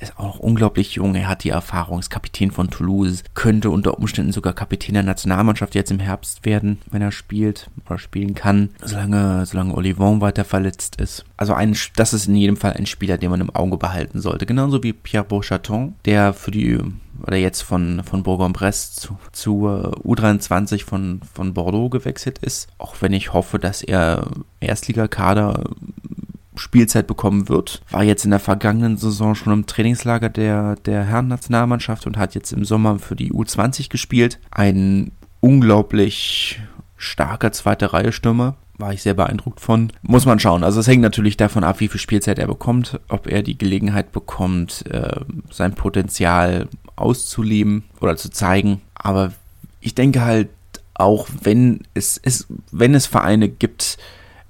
ist 0.00 0.18
auch 0.18 0.38
unglaublich 0.38 0.94
jung, 0.94 1.14
er 1.14 1.28
hat 1.28 1.44
die 1.44 1.50
Erfahrung, 1.50 1.98
ist 1.98 2.10
Kapitän 2.10 2.50
von 2.50 2.70
Toulouse, 2.70 3.24
könnte 3.34 3.70
unter 3.70 3.98
Umständen 3.98 4.32
sogar 4.32 4.52
Kapitän 4.52 4.94
der 4.94 5.02
Nationalmannschaft 5.02 5.74
jetzt 5.74 5.90
im 5.90 5.98
Herbst 5.98 6.44
werden, 6.44 6.78
wenn 6.90 7.02
er 7.02 7.10
spielt 7.10 7.68
oder 7.86 7.98
spielen 7.98 8.34
kann, 8.34 8.70
solange, 8.82 9.44
solange 9.46 9.74
Olivon 9.74 10.20
weiter 10.20 10.44
verletzt 10.44 11.00
ist. 11.00 11.24
Also 11.36 11.54
ein, 11.54 11.76
das 11.96 12.12
ist 12.12 12.28
in 12.28 12.36
jedem 12.36 12.56
Fall 12.56 12.74
ein 12.74 12.86
Spieler, 12.86 13.18
den 13.18 13.30
man 13.30 13.40
im 13.40 13.54
Auge 13.54 13.76
behalten 13.76 14.20
sollte. 14.20 14.46
Genauso 14.46 14.82
wie 14.82 14.92
Pierre 14.92 15.24
Beauchaton, 15.24 15.94
der 16.04 16.32
für 16.32 16.50
die 16.52 16.78
oder 17.26 17.36
jetzt 17.36 17.62
von, 17.62 18.02
von 18.04 18.22
Bourg-en-Bresse 18.22 19.00
zu, 19.00 19.18
zu 19.32 19.62
uh, 19.64 20.14
U23 20.14 20.84
von, 20.84 21.20
von 21.32 21.54
Bordeaux 21.54 21.88
gewechselt 21.90 22.38
ist. 22.38 22.68
Auch 22.78 22.96
wenn 23.00 23.12
ich 23.12 23.32
hoffe, 23.32 23.58
dass 23.58 23.82
er 23.82 24.28
Erstligakader 24.60 25.64
Spielzeit 26.58 27.06
bekommen 27.06 27.48
wird. 27.48 27.82
War 27.90 28.02
jetzt 28.02 28.24
in 28.24 28.30
der 28.30 28.40
vergangenen 28.40 28.96
Saison 28.96 29.34
schon 29.34 29.52
im 29.52 29.66
Trainingslager 29.66 30.28
der, 30.28 30.76
der 30.76 31.04
Herren-Nationalmannschaft 31.04 32.06
und 32.06 32.18
hat 32.18 32.34
jetzt 32.34 32.52
im 32.52 32.64
Sommer 32.64 32.98
für 32.98 33.16
die 33.16 33.32
U20 33.32 33.88
gespielt. 33.88 34.38
Ein 34.50 35.12
unglaublich 35.40 36.60
starker 36.96 37.52
zweite 37.52 37.92
Reihe 37.92 38.12
Stürmer. 38.12 38.56
War 38.76 38.92
ich 38.92 39.02
sehr 39.02 39.14
beeindruckt 39.14 39.60
von. 39.60 39.92
Muss 40.02 40.24
man 40.24 40.38
schauen. 40.38 40.62
Also 40.62 40.78
es 40.78 40.86
hängt 40.86 41.02
natürlich 41.02 41.36
davon 41.36 41.64
ab, 41.64 41.80
wie 41.80 41.88
viel 41.88 42.00
Spielzeit 42.00 42.38
er 42.38 42.46
bekommt, 42.46 43.00
ob 43.08 43.26
er 43.26 43.42
die 43.42 43.58
Gelegenheit 43.58 44.12
bekommt, 44.12 44.84
äh, 44.88 45.20
sein 45.50 45.74
Potenzial 45.74 46.68
auszuleben 47.00 47.84
oder 48.00 48.16
zu 48.16 48.30
zeigen. 48.30 48.80
Aber 48.94 49.32
ich 49.80 49.94
denke 49.94 50.24
halt, 50.24 50.48
auch 50.94 51.28
wenn 51.42 51.80
es, 51.94 52.20
es, 52.22 52.46
wenn 52.72 52.94
es 52.94 53.06
Vereine 53.06 53.48
gibt, 53.48 53.98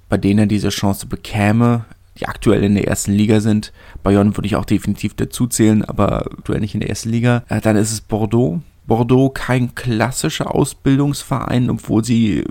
bei 0.09 0.17
denen 0.17 0.39
er 0.39 0.45
diese 0.47 0.69
Chance 0.69 1.05
bekäme, 1.05 1.85
die 2.19 2.27
aktuell 2.27 2.63
in 2.63 2.75
der 2.75 2.87
ersten 2.87 3.13
Liga 3.13 3.39
sind. 3.39 3.71
Bayonne 4.03 4.35
würde 4.35 4.47
ich 4.47 4.55
auch 4.55 4.65
definitiv 4.65 5.13
dazu 5.13 5.47
zählen, 5.47 5.85
aber 5.85 6.25
aktuell 6.25 6.59
nicht 6.59 6.73
in 6.73 6.81
der 6.81 6.89
ersten 6.89 7.09
Liga. 7.09 7.43
Äh, 7.47 7.61
dann 7.61 7.77
ist 7.77 7.91
es 7.91 8.01
Bordeaux. 8.01 8.61
Bordeaux 8.87 9.29
kein 9.33 9.75
klassischer 9.75 10.53
Ausbildungsverein, 10.53 11.69
obwohl 11.69 12.03
sie 12.03 12.43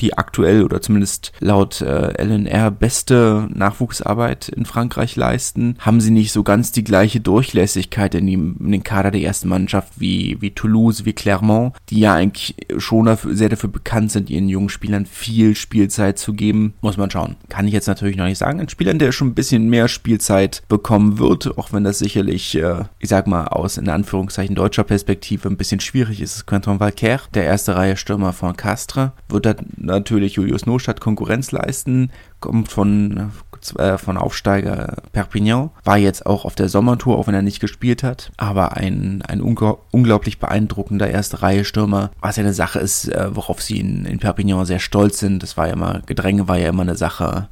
die 0.00 0.16
aktuell 0.16 0.64
oder 0.64 0.80
zumindest 0.80 1.32
laut 1.40 1.80
äh, 1.80 2.22
LNR 2.22 2.70
beste 2.70 3.48
Nachwuchsarbeit 3.52 4.48
in 4.48 4.64
Frankreich 4.64 5.16
leisten, 5.16 5.76
haben 5.78 6.00
sie 6.00 6.10
nicht 6.10 6.32
so 6.32 6.42
ganz 6.42 6.72
die 6.72 6.84
gleiche 6.84 7.20
Durchlässigkeit 7.20 8.14
in, 8.14 8.26
die, 8.26 8.34
in 8.34 8.72
den 8.72 8.82
Kader 8.82 9.10
der 9.10 9.20
ersten 9.20 9.48
Mannschaft 9.48 9.92
wie, 9.96 10.38
wie 10.40 10.52
Toulouse, 10.52 11.04
wie 11.04 11.12
Clermont, 11.12 11.74
die 11.90 12.00
ja 12.00 12.14
eigentlich 12.14 12.56
schon 12.78 13.06
dafür, 13.06 13.34
sehr 13.34 13.48
dafür 13.48 13.70
bekannt 13.70 14.12
sind, 14.12 14.30
ihren 14.30 14.48
jungen 14.48 14.68
Spielern 14.68 15.06
viel 15.06 15.54
Spielzeit 15.54 16.18
zu 16.18 16.32
geben. 16.32 16.74
Muss 16.80 16.96
man 16.96 17.10
schauen. 17.10 17.36
Kann 17.48 17.66
ich 17.66 17.72
jetzt 17.72 17.86
natürlich 17.86 18.16
noch 18.16 18.24
nicht 18.24 18.38
sagen. 18.38 18.60
Ein 18.60 18.68
Spieler, 18.68 18.94
der 18.94 19.12
schon 19.12 19.28
ein 19.28 19.34
bisschen 19.34 19.68
mehr 19.68 19.88
Spielzeit 19.88 20.62
bekommen 20.68 21.18
wird, 21.18 21.58
auch 21.58 21.72
wenn 21.72 21.84
das 21.84 21.98
sicherlich, 21.98 22.56
äh, 22.56 22.84
ich 22.98 23.08
sag 23.08 23.26
mal, 23.26 23.48
aus 23.48 23.76
in 23.76 23.88
Anführungszeichen 23.88 24.54
deutscher 24.54 24.84
Perspektive 24.84 25.48
ein 25.48 25.56
bisschen 25.56 25.80
schwierig 25.80 26.20
ist, 26.20 26.30
ist 26.30 26.46
Quentin 26.46 26.80
Valcaire, 26.80 27.22
der 27.34 27.44
erste 27.44 27.76
Reihe 27.76 27.96
Stürmer 27.96 28.32
von 28.32 28.56
Castres, 28.56 29.10
wird 29.28 29.46
da 29.46 29.54
natürlich 29.90 30.34
Julius 30.34 30.66
Nostadt 30.66 31.00
Konkurrenz 31.00 31.52
leisten, 31.52 32.10
kommt 32.40 32.70
von 32.70 33.30
äh, 33.76 33.98
von 33.98 34.16
Aufsteiger 34.16 34.96
Perpignan, 35.12 35.70
war 35.84 35.98
jetzt 35.98 36.24
auch 36.24 36.44
auf 36.44 36.54
der 36.54 36.68
Sommertour, 36.68 37.18
auch 37.18 37.26
wenn 37.26 37.34
er 37.34 37.42
nicht 37.42 37.60
gespielt 37.60 38.02
hat, 38.02 38.32
aber 38.38 38.76
ein, 38.76 39.22
ein 39.28 39.42
unglaublich 39.42 40.38
beeindruckender 40.38 41.10
erste 41.10 41.42
Reihe 41.42 41.64
Stürmer, 41.64 42.10
was 42.20 42.36
ja 42.36 42.42
eine 42.42 42.54
Sache 42.54 42.78
ist, 42.78 43.08
äh, 43.08 43.28
worauf 43.34 43.60
sie 43.60 43.78
in, 43.78 44.06
in 44.06 44.18
Perpignan 44.18 44.64
sehr 44.64 44.78
stolz 44.78 45.18
sind. 45.18 45.42
Das 45.42 45.56
war 45.56 45.66
ja 45.66 45.74
immer, 45.74 46.00
Gedränge 46.06 46.48
war 46.48 46.58
ja 46.58 46.70
immer 46.70 46.82
eine 46.82 46.96
Sache, 46.96 47.48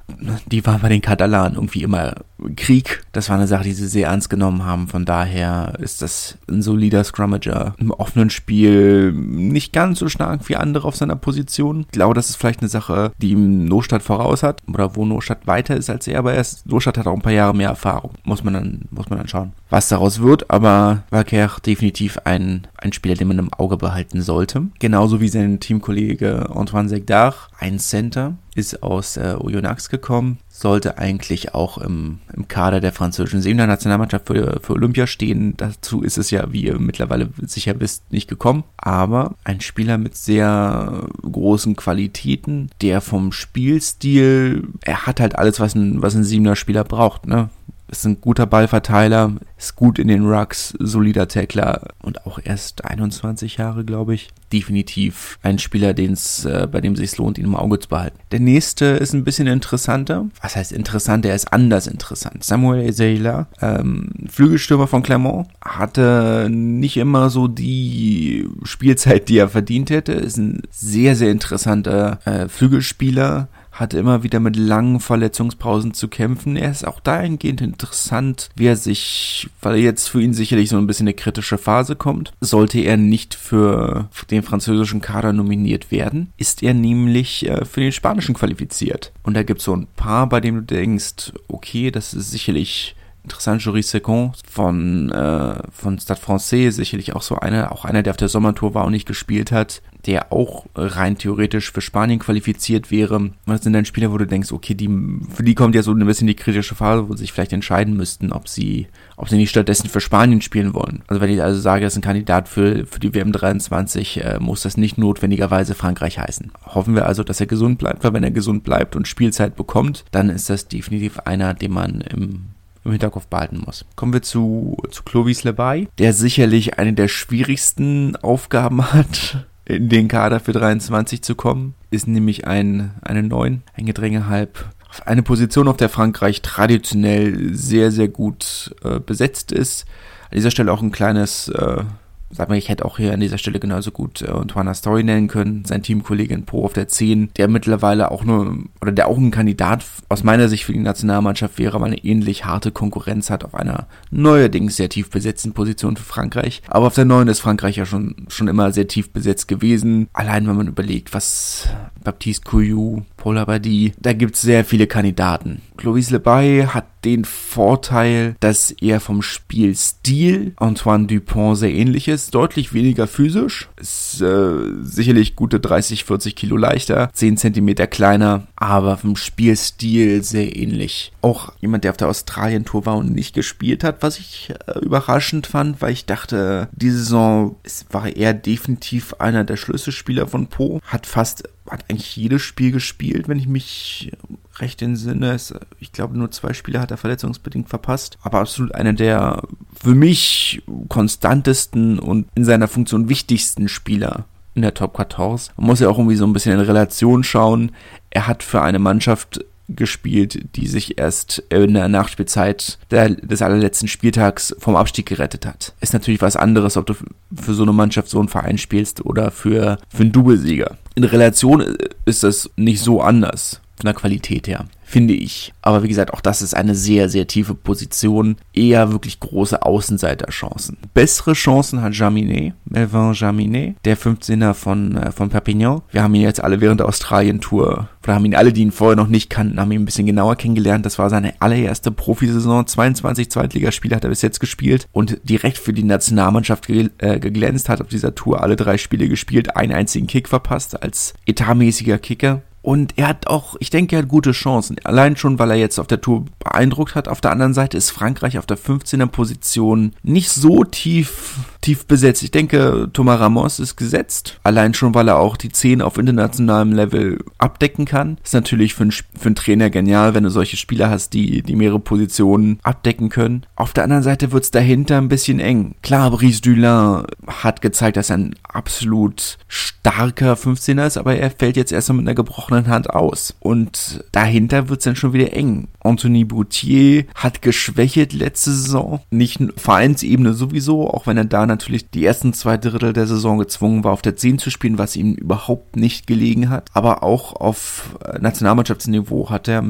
die 0.46 0.64
war 0.64 0.78
bei 0.78 0.88
den 0.88 1.02
Katalanen 1.02 1.56
irgendwie 1.56 1.82
immer 1.82 2.14
Krieg. 2.56 3.02
Das 3.12 3.28
war 3.28 3.36
eine 3.36 3.46
Sache, 3.46 3.64
die 3.64 3.72
sie 3.72 3.88
sehr 3.88 4.08
ernst 4.08 4.30
genommen 4.30 4.64
haben. 4.64 4.88
Von 4.88 5.04
daher 5.04 5.74
ist 5.80 6.02
das 6.02 6.38
ein 6.48 6.62
solider 6.62 7.02
Scrummager 7.04 7.74
im 7.78 7.90
offenen 7.90 8.30
Spiel 8.30 9.12
nicht 9.12 9.72
ganz 9.72 9.98
so 9.98 10.08
stark 10.08 10.48
wie 10.48 10.56
andere 10.56 10.86
auf 10.86 10.96
seiner 10.96 11.16
Position. 11.16 11.80
Ich 11.80 11.92
glaube, 11.92 12.14
das 12.14 12.30
ist 12.30 12.36
vielleicht 12.36 12.60
eine 12.60 12.68
Sache, 12.68 13.12
die 13.18 13.30
ihm 13.30 13.64
Nostadt 13.64 14.02
voraus 14.02 14.42
hat 14.42 14.62
oder 14.72 14.96
wo 14.96 15.04
Nostadt 15.04 15.46
weiter 15.46 15.76
ist 15.76 15.90
als 15.90 16.06
er, 16.06 16.20
aber 16.20 16.34
er 16.34 16.40
ist, 16.40 16.66
Nostadt 16.66 16.98
hat 16.98 17.06
auch 17.06 17.14
ein 17.14 17.22
paar 17.22 17.32
Jahre 17.32 17.54
mehr 17.54 17.70
Erfahrung. 17.70 18.12
Muss 18.24 18.44
man 18.44 18.54
dann, 18.54 18.82
muss 18.90 19.10
man 19.10 19.18
dann 19.18 19.28
schauen, 19.28 19.52
was 19.70 19.88
daraus 19.88 20.20
wird, 20.20 20.50
aber 20.50 21.04
Valker 21.10 21.50
definitiv 21.64 22.18
ein, 22.24 22.66
ein 22.76 22.92
Spieler, 22.92 23.14
den 23.14 23.28
man 23.28 23.38
im 23.38 23.52
Auge 23.52 23.76
behalten 23.76 24.22
sollte. 24.22 24.66
Genauso 24.78 25.20
wie 25.20 25.28
sein 25.28 25.60
Teamkollege 25.60 26.50
Antoine 26.54 26.88
Segdar, 26.88 27.34
ein 27.58 27.78
Center, 27.78 28.36
ist 28.54 28.82
aus 28.82 29.16
äh, 29.16 29.36
Oyonnax 29.38 29.88
gekommen, 29.88 30.38
sollte 30.48 30.98
eigentlich 30.98 31.54
auch 31.54 31.78
im, 31.78 32.18
im 32.34 32.48
Kader 32.48 32.80
der 32.80 32.92
französischen 32.92 33.40
Senior-Nationalmannschaft 33.40 34.26
für, 34.26 34.60
für 34.60 34.72
Olympia 34.72 35.06
stehen. 35.06 35.54
Dazu 35.56 36.02
ist 36.02 36.18
es 36.18 36.30
ja, 36.32 36.52
wie 36.52 36.64
ihr 36.64 36.78
mittlerweile 36.80 37.30
sicher 37.40 37.78
wisst, 37.78 38.10
nicht 38.10 38.28
gekommen. 38.28 38.64
Aber 38.76 39.36
ein 39.44 39.60
Spieler 39.60 39.96
mit 39.96 40.16
sehr 40.16 41.06
großen 41.22 41.76
Qualitäten, 41.76 42.70
der 42.82 43.00
vom 43.00 43.30
Spielstil, 43.30 44.66
er 44.82 45.06
hat 45.06 45.20
halt 45.20 45.36
alles, 45.38 45.60
was 45.60 45.76
ein, 45.76 46.02
was 46.02 46.16
ein 46.16 46.24
Siebener-Spieler 46.24 46.82
braucht, 46.82 47.26
ne? 47.26 47.50
Ist 47.88 48.04
ein 48.04 48.20
guter 48.20 48.46
Ballverteiler, 48.46 49.32
ist 49.56 49.76
gut 49.76 49.98
in 49.98 50.08
den 50.08 50.26
Rucks, 50.26 50.74
solider 50.78 51.28
Tackler 51.28 51.88
und 52.02 52.26
auch 52.26 52.38
erst 52.42 52.84
21 52.84 53.56
Jahre, 53.56 53.84
glaube 53.84 54.14
ich. 54.14 54.28
Definitiv 54.52 55.38
ein 55.42 55.58
Spieler, 55.58 55.92
den's, 55.94 56.44
äh, 56.44 56.66
bei 56.70 56.80
dem 56.80 56.94
es 56.94 57.00
sich 57.00 57.16
lohnt, 57.18 57.38
ihn 57.38 57.44
im 57.44 57.56
Auge 57.56 57.78
zu 57.78 57.88
behalten. 57.88 58.18
Der 58.32 58.40
nächste 58.40 58.86
ist 58.86 59.12
ein 59.12 59.24
bisschen 59.24 59.46
interessanter. 59.46 60.26
Was 60.40 60.56
heißt 60.56 60.72
interessant? 60.72 61.26
Er 61.26 61.34
ist 61.34 61.52
anders 61.52 61.86
interessant. 61.86 62.44
Samuel 62.44 62.86
Ezeila, 62.86 63.48
ähm, 63.60 64.10
Flügelstürmer 64.28 64.86
von 64.86 65.02
Clermont, 65.02 65.48
hatte 65.62 66.48
nicht 66.50 66.96
immer 66.96 67.30
so 67.30 67.48
die 67.48 68.48
Spielzeit, 68.62 69.28
die 69.28 69.38
er 69.38 69.48
verdient 69.48 69.90
hätte. 69.90 70.12
Ist 70.12 70.38
ein 70.38 70.62
sehr, 70.70 71.16
sehr 71.16 71.30
interessanter 71.30 72.20
äh, 72.24 72.48
Flügelspieler 72.48 73.48
hat 73.78 73.94
immer 73.94 74.22
wieder 74.22 74.40
mit 74.40 74.56
langen 74.56 75.00
Verletzungspausen 75.00 75.94
zu 75.94 76.08
kämpfen. 76.08 76.56
Er 76.56 76.70
ist 76.70 76.86
auch 76.86 77.00
dahingehend 77.00 77.60
interessant, 77.60 78.50
wie 78.56 78.66
er 78.66 78.76
sich, 78.76 79.48
weil 79.62 79.76
jetzt 79.76 80.08
für 80.08 80.20
ihn 80.20 80.34
sicherlich 80.34 80.68
so 80.68 80.76
ein 80.78 80.86
bisschen 80.86 81.06
eine 81.06 81.14
kritische 81.14 81.58
Phase 81.58 81.94
kommt, 81.94 82.32
sollte 82.40 82.80
er 82.80 82.96
nicht 82.96 83.34
für 83.34 84.08
den 84.30 84.42
französischen 84.42 85.00
Kader 85.00 85.32
nominiert 85.32 85.90
werden, 85.90 86.32
ist 86.36 86.62
er 86.62 86.74
nämlich 86.74 87.48
äh, 87.48 87.64
für 87.64 87.80
den 87.80 87.92
spanischen 87.92 88.34
qualifiziert. 88.34 89.12
Und 89.22 89.34
da 89.34 89.42
gibt 89.42 89.60
es 89.60 89.64
so 89.64 89.74
ein 89.74 89.86
paar, 89.96 90.28
bei 90.28 90.40
denen 90.40 90.66
du 90.66 90.74
denkst, 90.74 91.32
okay, 91.46 91.90
das 91.90 92.14
ist 92.14 92.30
sicherlich 92.30 92.96
Interessant, 93.28 93.62
Jury 93.62 93.82
Second 93.82 94.36
von, 94.50 95.10
äh, 95.10 95.62
von 95.70 95.98
Stade 95.98 96.18
Francais, 96.18 96.70
sicherlich 96.70 97.14
auch 97.14 97.20
so 97.20 97.36
einer, 97.36 97.72
auch 97.72 97.84
einer, 97.84 98.02
der 98.02 98.12
auf 98.12 98.16
der 98.16 98.30
Sommertour 98.30 98.72
war 98.72 98.86
und 98.86 98.92
nicht 98.92 99.06
gespielt 99.06 99.52
hat 99.52 99.82
der 100.06 100.32
auch 100.32 100.66
rein 100.74 101.18
theoretisch 101.18 101.72
für 101.72 101.80
Spanien 101.80 102.18
qualifiziert 102.18 102.90
wäre. 102.90 103.30
Das 103.46 103.62
sind 103.62 103.72
dann 103.72 103.84
Spieler, 103.84 104.12
wo 104.12 104.18
du 104.18 104.26
denkst, 104.26 104.52
okay, 104.52 104.74
die, 104.74 104.88
für 105.28 105.42
die 105.42 105.54
kommt 105.54 105.74
ja 105.74 105.82
so 105.82 105.92
ein 105.92 106.06
bisschen 106.06 106.26
die 106.26 106.34
kritische 106.34 106.74
Phase, 106.74 107.08
wo 107.08 107.12
sie 107.12 107.20
sich 107.20 107.32
vielleicht 107.32 107.52
entscheiden 107.52 107.96
müssten, 107.96 108.32
ob 108.32 108.48
sie, 108.48 108.86
ob 109.16 109.28
sie 109.28 109.36
nicht 109.36 109.50
stattdessen 109.50 109.88
für 109.88 110.00
Spanien 110.00 110.40
spielen 110.40 110.72
wollen. 110.72 111.02
Also 111.08 111.20
wenn 111.20 111.30
ich 111.30 111.42
also 111.42 111.60
sage, 111.60 111.84
das 111.84 111.94
ist 111.94 111.98
ein 111.98 112.02
Kandidat 112.02 112.48
für, 112.48 112.86
für 112.86 113.00
die 113.00 113.14
WM 113.14 113.32
23, 113.32 114.24
äh, 114.24 114.38
muss 114.38 114.62
das 114.62 114.76
nicht 114.76 114.98
notwendigerweise 114.98 115.74
Frankreich 115.74 116.18
heißen. 116.18 116.52
Hoffen 116.64 116.94
wir 116.94 117.06
also, 117.06 117.24
dass 117.24 117.40
er 117.40 117.46
gesund 117.46 117.78
bleibt, 117.78 118.04
weil 118.04 118.12
wenn 118.12 118.24
er 118.24 118.30
gesund 118.30 118.64
bleibt 118.64 118.94
und 118.94 119.08
Spielzeit 119.08 119.56
bekommt, 119.56 120.04
dann 120.10 120.30
ist 120.30 120.48
das 120.48 120.68
definitiv 120.68 121.18
einer, 121.20 121.54
den 121.54 121.72
man 121.72 122.00
im 122.00 122.46
im 122.88 122.92
Hinterkopf 122.92 123.26
behalten 123.26 123.62
muss. 123.64 123.84
Kommen 123.96 124.12
wir 124.12 124.22
zu, 124.22 124.76
zu 124.90 125.02
Clovis 125.02 125.44
Lebay, 125.44 125.88
der 125.98 126.12
sicherlich 126.12 126.78
eine 126.78 126.92
der 126.92 127.08
schwierigsten 127.08 128.16
Aufgaben 128.16 128.92
hat 128.92 129.46
in 129.64 129.88
den 129.88 130.08
Kader 130.08 130.40
für 130.40 130.52
23 130.52 131.22
zu 131.22 131.34
kommen. 131.34 131.74
Ist 131.90 132.08
nämlich 132.08 132.46
ein, 132.46 132.92
eine 133.02 133.22
9, 133.22 133.62
ein 133.74 133.86
Gedränge 133.86 134.28
halb 134.28 134.64
eine 135.04 135.22
Position, 135.22 135.68
auf 135.68 135.76
der 135.76 135.88
Frankreich 135.88 136.42
traditionell 136.42 137.54
sehr, 137.54 137.90
sehr 137.90 138.08
gut 138.08 138.74
äh, 138.82 138.98
besetzt 139.00 139.52
ist. 139.52 139.84
An 140.30 140.36
dieser 140.36 140.50
Stelle 140.50 140.72
auch 140.72 140.82
ein 140.82 140.92
kleines 140.92 141.48
äh, 141.48 141.84
Sag 142.30 142.48
mal, 142.48 142.58
ich 142.58 142.68
hätte 142.68 142.84
auch 142.84 142.98
hier 142.98 143.14
an 143.14 143.20
dieser 143.20 143.38
Stelle 143.38 143.58
genauso 143.58 143.90
gut 143.90 144.20
äh, 144.22 144.30
Antoine 144.30 144.74
Story 144.74 145.02
nennen 145.02 145.28
können, 145.28 145.64
sein 145.64 145.82
Teamkollege 145.82 146.34
in 146.34 146.44
Po 146.44 146.64
auf 146.64 146.74
der 146.74 146.88
10, 146.88 147.30
der 147.36 147.48
mittlerweile 147.48 148.10
auch 148.10 148.22
nur, 148.24 148.58
oder 148.82 148.92
der 148.92 149.08
auch 149.08 149.16
ein 149.16 149.30
Kandidat 149.30 149.84
aus 150.10 150.24
meiner 150.24 150.48
Sicht 150.48 150.64
für 150.64 150.72
die 150.72 150.78
Nationalmannschaft 150.78 151.58
wäre, 151.58 151.80
weil 151.80 151.88
eine 151.88 152.04
ähnlich 152.04 152.44
harte 152.44 152.70
Konkurrenz 152.70 153.30
hat 153.30 153.44
auf 153.44 153.54
einer 153.54 153.86
neuerdings 154.10 154.76
sehr 154.76 154.90
tief 154.90 155.10
besetzten 155.10 155.52
Position 155.52 155.96
für 155.96 156.04
Frankreich. 156.04 156.62
Aber 156.68 156.86
auf 156.86 156.94
der 156.94 157.06
9 157.06 157.28
ist 157.28 157.40
Frankreich 157.40 157.76
ja 157.76 157.86
schon, 157.86 158.26
schon 158.28 158.48
immer 158.48 158.72
sehr 158.72 158.88
tief 158.88 159.10
besetzt 159.12 159.48
gewesen. 159.48 160.08
Allein 160.12 160.46
wenn 160.46 160.56
man 160.56 160.68
überlegt, 160.68 161.14
was 161.14 161.68
Baptiste 162.04 162.48
Couillou, 162.48 163.02
Paul 163.18 163.36
Abadi, 163.36 163.92
da 164.00 164.14
gibt 164.14 164.36
es 164.36 164.40
sehr 164.40 164.64
viele 164.64 164.86
Kandidaten. 164.86 165.60
Clovis 165.76 166.10
Lebay 166.10 166.66
hat 166.66 166.86
den 167.04 167.24
Vorteil, 167.24 168.36
dass 168.40 168.70
er 168.70 169.00
vom 169.00 169.22
Spielstil 169.22 170.52
Antoine 170.56 171.06
Dupont 171.06 171.56
sehr 171.56 171.72
ähnlich 171.72 172.08
ist. 172.08 172.34
Deutlich 172.34 172.72
weniger 172.72 173.06
physisch. 173.06 173.68
Ist 173.80 174.20
äh, 174.20 174.50
sicherlich 174.82 175.36
gute 175.36 175.60
30, 175.60 176.04
40 176.04 176.34
Kilo 176.34 176.56
leichter. 176.56 177.10
10 177.12 177.36
Zentimeter 177.36 177.86
kleiner. 177.86 178.46
Aber 178.56 178.96
vom 178.96 179.16
Spielstil 179.16 180.22
sehr 180.24 180.56
ähnlich. 180.56 181.12
Auch 181.22 181.52
jemand, 181.60 181.84
der 181.84 181.92
auf 181.92 181.96
der 181.96 182.08
Australien-Tour 182.08 182.86
war 182.86 182.96
und 182.96 183.12
nicht 183.12 183.34
gespielt 183.34 183.84
hat, 183.84 184.02
was 184.02 184.18
ich 184.18 184.52
äh, 184.66 184.78
überraschend 184.80 185.46
fand, 185.46 185.80
weil 185.80 185.92
ich 185.92 186.06
dachte, 186.06 186.68
diese 186.72 186.98
Saison 186.98 187.56
war 187.90 188.08
er 188.08 188.34
definitiv 188.34 189.14
einer 189.14 189.44
der 189.44 189.56
Schlüsselspieler 189.56 190.26
von 190.26 190.48
Po. 190.48 190.80
Hat 190.84 191.06
fast, 191.06 191.48
hat 191.70 191.84
eigentlich 191.88 192.16
jedes 192.16 192.42
Spiel 192.42 192.72
gespielt, 192.72 193.28
wenn 193.28 193.38
ich 193.38 193.48
mich 193.48 194.12
recht 194.58 194.82
entsinne. 194.82 195.36
Ich 195.78 195.92
glaube, 195.92 196.18
nur 196.18 196.30
zwei 196.30 196.52
Spiele 196.52 196.80
hat 196.80 196.90
er 196.90 196.96
verletzungsbedingt 196.96 197.68
verpasst. 197.68 198.18
Aber 198.22 198.40
absolut 198.40 198.74
einer 198.74 198.92
der 198.92 199.42
für 199.80 199.94
mich 199.94 200.62
konstantesten 200.88 201.98
und 201.98 202.28
in 202.34 202.44
seiner 202.44 202.68
Funktion 202.68 203.08
wichtigsten 203.08 203.68
Spieler 203.68 204.24
in 204.54 204.62
der 204.62 204.74
Top 204.74 204.96
14. 204.96 205.54
Man 205.56 205.66
muss 205.66 205.80
ja 205.80 205.88
auch 205.88 205.98
irgendwie 205.98 206.16
so 206.16 206.26
ein 206.26 206.32
bisschen 206.32 206.58
in 206.58 206.60
Relation 206.60 207.22
schauen. 207.22 207.72
Er 208.10 208.26
hat 208.26 208.42
für 208.42 208.60
eine 208.60 208.78
Mannschaft 208.78 209.44
gespielt, 209.68 210.56
die 210.56 210.66
sich 210.66 210.98
erst 210.98 211.42
in 211.50 211.74
der 211.74 211.88
Nachspielzeit 211.88 212.78
der, 212.90 213.10
des 213.10 213.42
allerletzten 213.42 213.88
Spieltags 213.88 214.54
vom 214.58 214.76
Abstieg 214.76 215.06
gerettet 215.06 215.46
hat. 215.46 215.74
Ist 215.80 215.92
natürlich 215.92 216.22
was 216.22 216.36
anderes, 216.36 216.76
ob 216.76 216.86
du 216.86 216.94
für 217.34 217.54
so 217.54 217.62
eine 217.62 217.72
Mannschaft 217.72 218.08
so 218.08 218.18
einen 218.18 218.28
Verein 218.28 218.58
spielst 218.58 219.04
oder 219.04 219.30
für, 219.30 219.78
für 219.88 220.02
einen 220.02 220.12
Doublesieger. 220.12 220.76
In 220.94 221.04
Relation 221.04 221.76
ist 222.06 222.22
das 222.22 222.50
nicht 222.56 222.80
so 222.80 223.00
anders 223.00 223.60
von 223.76 223.84
der 223.84 223.94
Qualität 223.94 224.48
her 224.48 224.66
finde 224.88 225.12
ich. 225.12 225.52
Aber 225.60 225.82
wie 225.82 225.88
gesagt, 225.88 226.14
auch 226.14 226.22
das 226.22 226.40
ist 226.40 226.54
eine 226.54 226.74
sehr, 226.74 227.10
sehr 227.10 227.26
tiefe 227.26 227.54
Position. 227.54 228.36
Eher 228.54 228.90
wirklich 228.90 229.20
große 229.20 229.62
Außenseiterchancen. 229.62 230.78
Bessere 230.94 231.34
Chancen 231.34 231.82
hat 231.82 231.94
Jaminet, 231.94 232.54
Melvin 232.64 233.12
Jaminet, 233.12 233.76
der 233.84 233.98
15er 233.98 234.54
von, 234.54 234.96
äh, 234.96 235.12
von 235.12 235.28
Perpignan. 235.28 235.82
Wir 235.90 236.02
haben 236.02 236.14
ihn 236.14 236.22
jetzt 236.22 236.42
alle 236.42 236.60
während 236.62 236.80
der 236.80 236.88
Australien-Tour, 236.88 237.88
oder 238.08 238.14
haben 238.14 238.24
ihn 238.24 238.34
alle, 238.34 238.54
die 238.54 238.62
ihn 238.62 238.72
vorher 238.72 238.96
noch 238.96 239.08
nicht 239.08 239.28
kannten, 239.28 239.60
haben 239.60 239.70
ihn 239.70 239.82
ein 239.82 239.84
bisschen 239.84 240.06
genauer 240.06 240.36
kennengelernt. 240.36 240.86
Das 240.86 240.98
war 240.98 241.10
seine 241.10 241.34
allererste 241.40 241.92
Profisaison. 241.92 242.66
22 242.66 243.30
Zweitligaspiele 243.30 243.94
hat 243.94 244.04
er 244.04 244.10
bis 244.10 244.22
jetzt 244.22 244.40
gespielt 244.40 244.88
und 244.92 245.20
direkt 245.24 245.58
für 245.58 245.74
die 245.74 245.82
Nationalmannschaft 245.82 246.66
ge 246.66 246.88
äh, 246.98 247.20
geglänzt, 247.20 247.68
hat 247.68 247.82
auf 247.82 247.88
dieser 247.88 248.14
Tour 248.14 248.42
alle 248.42 248.56
drei 248.56 248.78
Spiele 248.78 249.08
gespielt, 249.08 249.54
einen 249.56 249.72
einzigen 249.72 250.06
Kick 250.06 250.28
verpasst 250.28 250.82
als 250.82 251.12
etatmäßiger 251.26 251.98
Kicker. 251.98 252.40
Und 252.68 252.98
er 252.98 253.08
hat 253.08 253.28
auch, 253.28 253.56
ich 253.60 253.70
denke, 253.70 253.96
er 253.96 254.02
hat 254.02 254.08
gute 254.08 254.32
Chancen. 254.32 254.76
Allein 254.84 255.16
schon, 255.16 255.38
weil 255.38 255.52
er 255.52 255.56
jetzt 255.56 255.78
auf 255.78 255.86
der 255.86 256.02
Tour 256.02 256.26
beeindruckt 256.38 256.96
hat. 256.96 257.08
Auf 257.08 257.22
der 257.22 257.30
anderen 257.30 257.54
Seite 257.54 257.78
ist 257.78 257.90
Frankreich 257.90 258.36
auf 258.36 258.44
der 258.44 258.58
15er 258.58 259.06
Position 259.06 259.94
nicht 260.02 260.28
so 260.28 260.64
tief, 260.64 261.36
tief 261.60 261.86
besetzt. 261.86 262.22
Ich 262.22 262.30
denke, 262.30 262.88
Thomas 262.92 263.20
Ramos 263.20 263.58
ist 263.58 263.76
gesetzt. 263.76 264.38
Allein 264.42 264.74
schon, 264.74 264.94
weil 264.94 265.08
er 265.08 265.18
auch 265.18 265.36
die 265.36 265.50
10 265.50 265.82
auf 265.82 265.98
internationalem 265.98 266.72
Level 266.72 267.18
abdecken 267.38 267.84
kann. 267.84 268.18
Ist 268.22 268.34
natürlich 268.34 268.74
für 268.74 268.82
einen, 268.82 268.92
für 268.92 269.26
einen 269.26 269.34
Trainer 269.34 269.70
genial, 269.70 270.14
wenn 270.14 270.24
du 270.24 270.30
solche 270.30 270.56
Spieler 270.56 270.90
hast, 270.90 271.14
die, 271.14 271.42
die 271.42 271.56
mehrere 271.56 271.80
Positionen 271.80 272.58
abdecken 272.62 273.08
können. 273.08 273.44
Auf 273.56 273.72
der 273.72 273.84
anderen 273.84 274.02
Seite 274.02 274.32
wird 274.32 274.44
es 274.44 274.50
dahinter 274.50 274.98
ein 274.98 275.08
bisschen 275.08 275.40
eng. 275.40 275.74
Klar, 275.82 276.10
Brice 276.10 276.40
Dulin 276.40 277.04
hat 277.26 277.60
gezeigt, 277.60 277.96
dass 277.96 278.10
er 278.10 278.18
ein 278.18 278.34
absolut 278.42 279.38
starker 279.48 280.34
15er 280.34 280.86
ist, 280.86 280.96
aber 280.96 281.16
er 281.16 281.30
fällt 281.30 281.56
jetzt 281.56 281.72
erstmal 281.72 281.98
mit 281.98 282.06
einer 282.06 282.14
gebrochenen 282.14 282.68
Hand 282.68 282.90
aus. 282.90 283.34
Und 283.40 284.04
dahinter 284.12 284.68
wird 284.68 284.80
es 284.80 284.84
dann 284.84 284.96
schon 284.96 285.12
wieder 285.12 285.32
eng. 285.32 285.68
Anthony 285.80 286.24
Boutier 286.24 287.04
hat 287.14 287.42
geschwächt 287.42 288.12
letzte 288.12 288.50
Saison. 288.50 289.00
Nicht 289.10 289.40
Vereinsebene 289.56 290.34
sowieso, 290.34 290.88
auch 290.90 291.06
wenn 291.06 291.16
er 291.16 291.24
da 291.24 291.47
natürlich 291.48 291.90
die 291.90 292.04
ersten 292.04 292.32
zwei 292.32 292.56
Drittel 292.56 292.92
der 292.92 293.06
Saison 293.06 293.38
gezwungen 293.38 293.82
war, 293.82 293.92
auf 293.92 294.02
der 294.02 294.16
10 294.16 294.38
zu 294.38 294.50
spielen, 294.50 294.78
was 294.78 294.96
ihm 294.96 295.14
überhaupt 295.14 295.76
nicht 295.76 296.06
gelegen 296.06 296.48
hat. 296.48 296.70
Aber 296.72 297.02
auch 297.02 297.34
auf 297.34 297.98
äh, 298.04 298.18
Nationalmannschaftsniveau 298.20 299.30
hat 299.30 299.48
er 299.48 299.64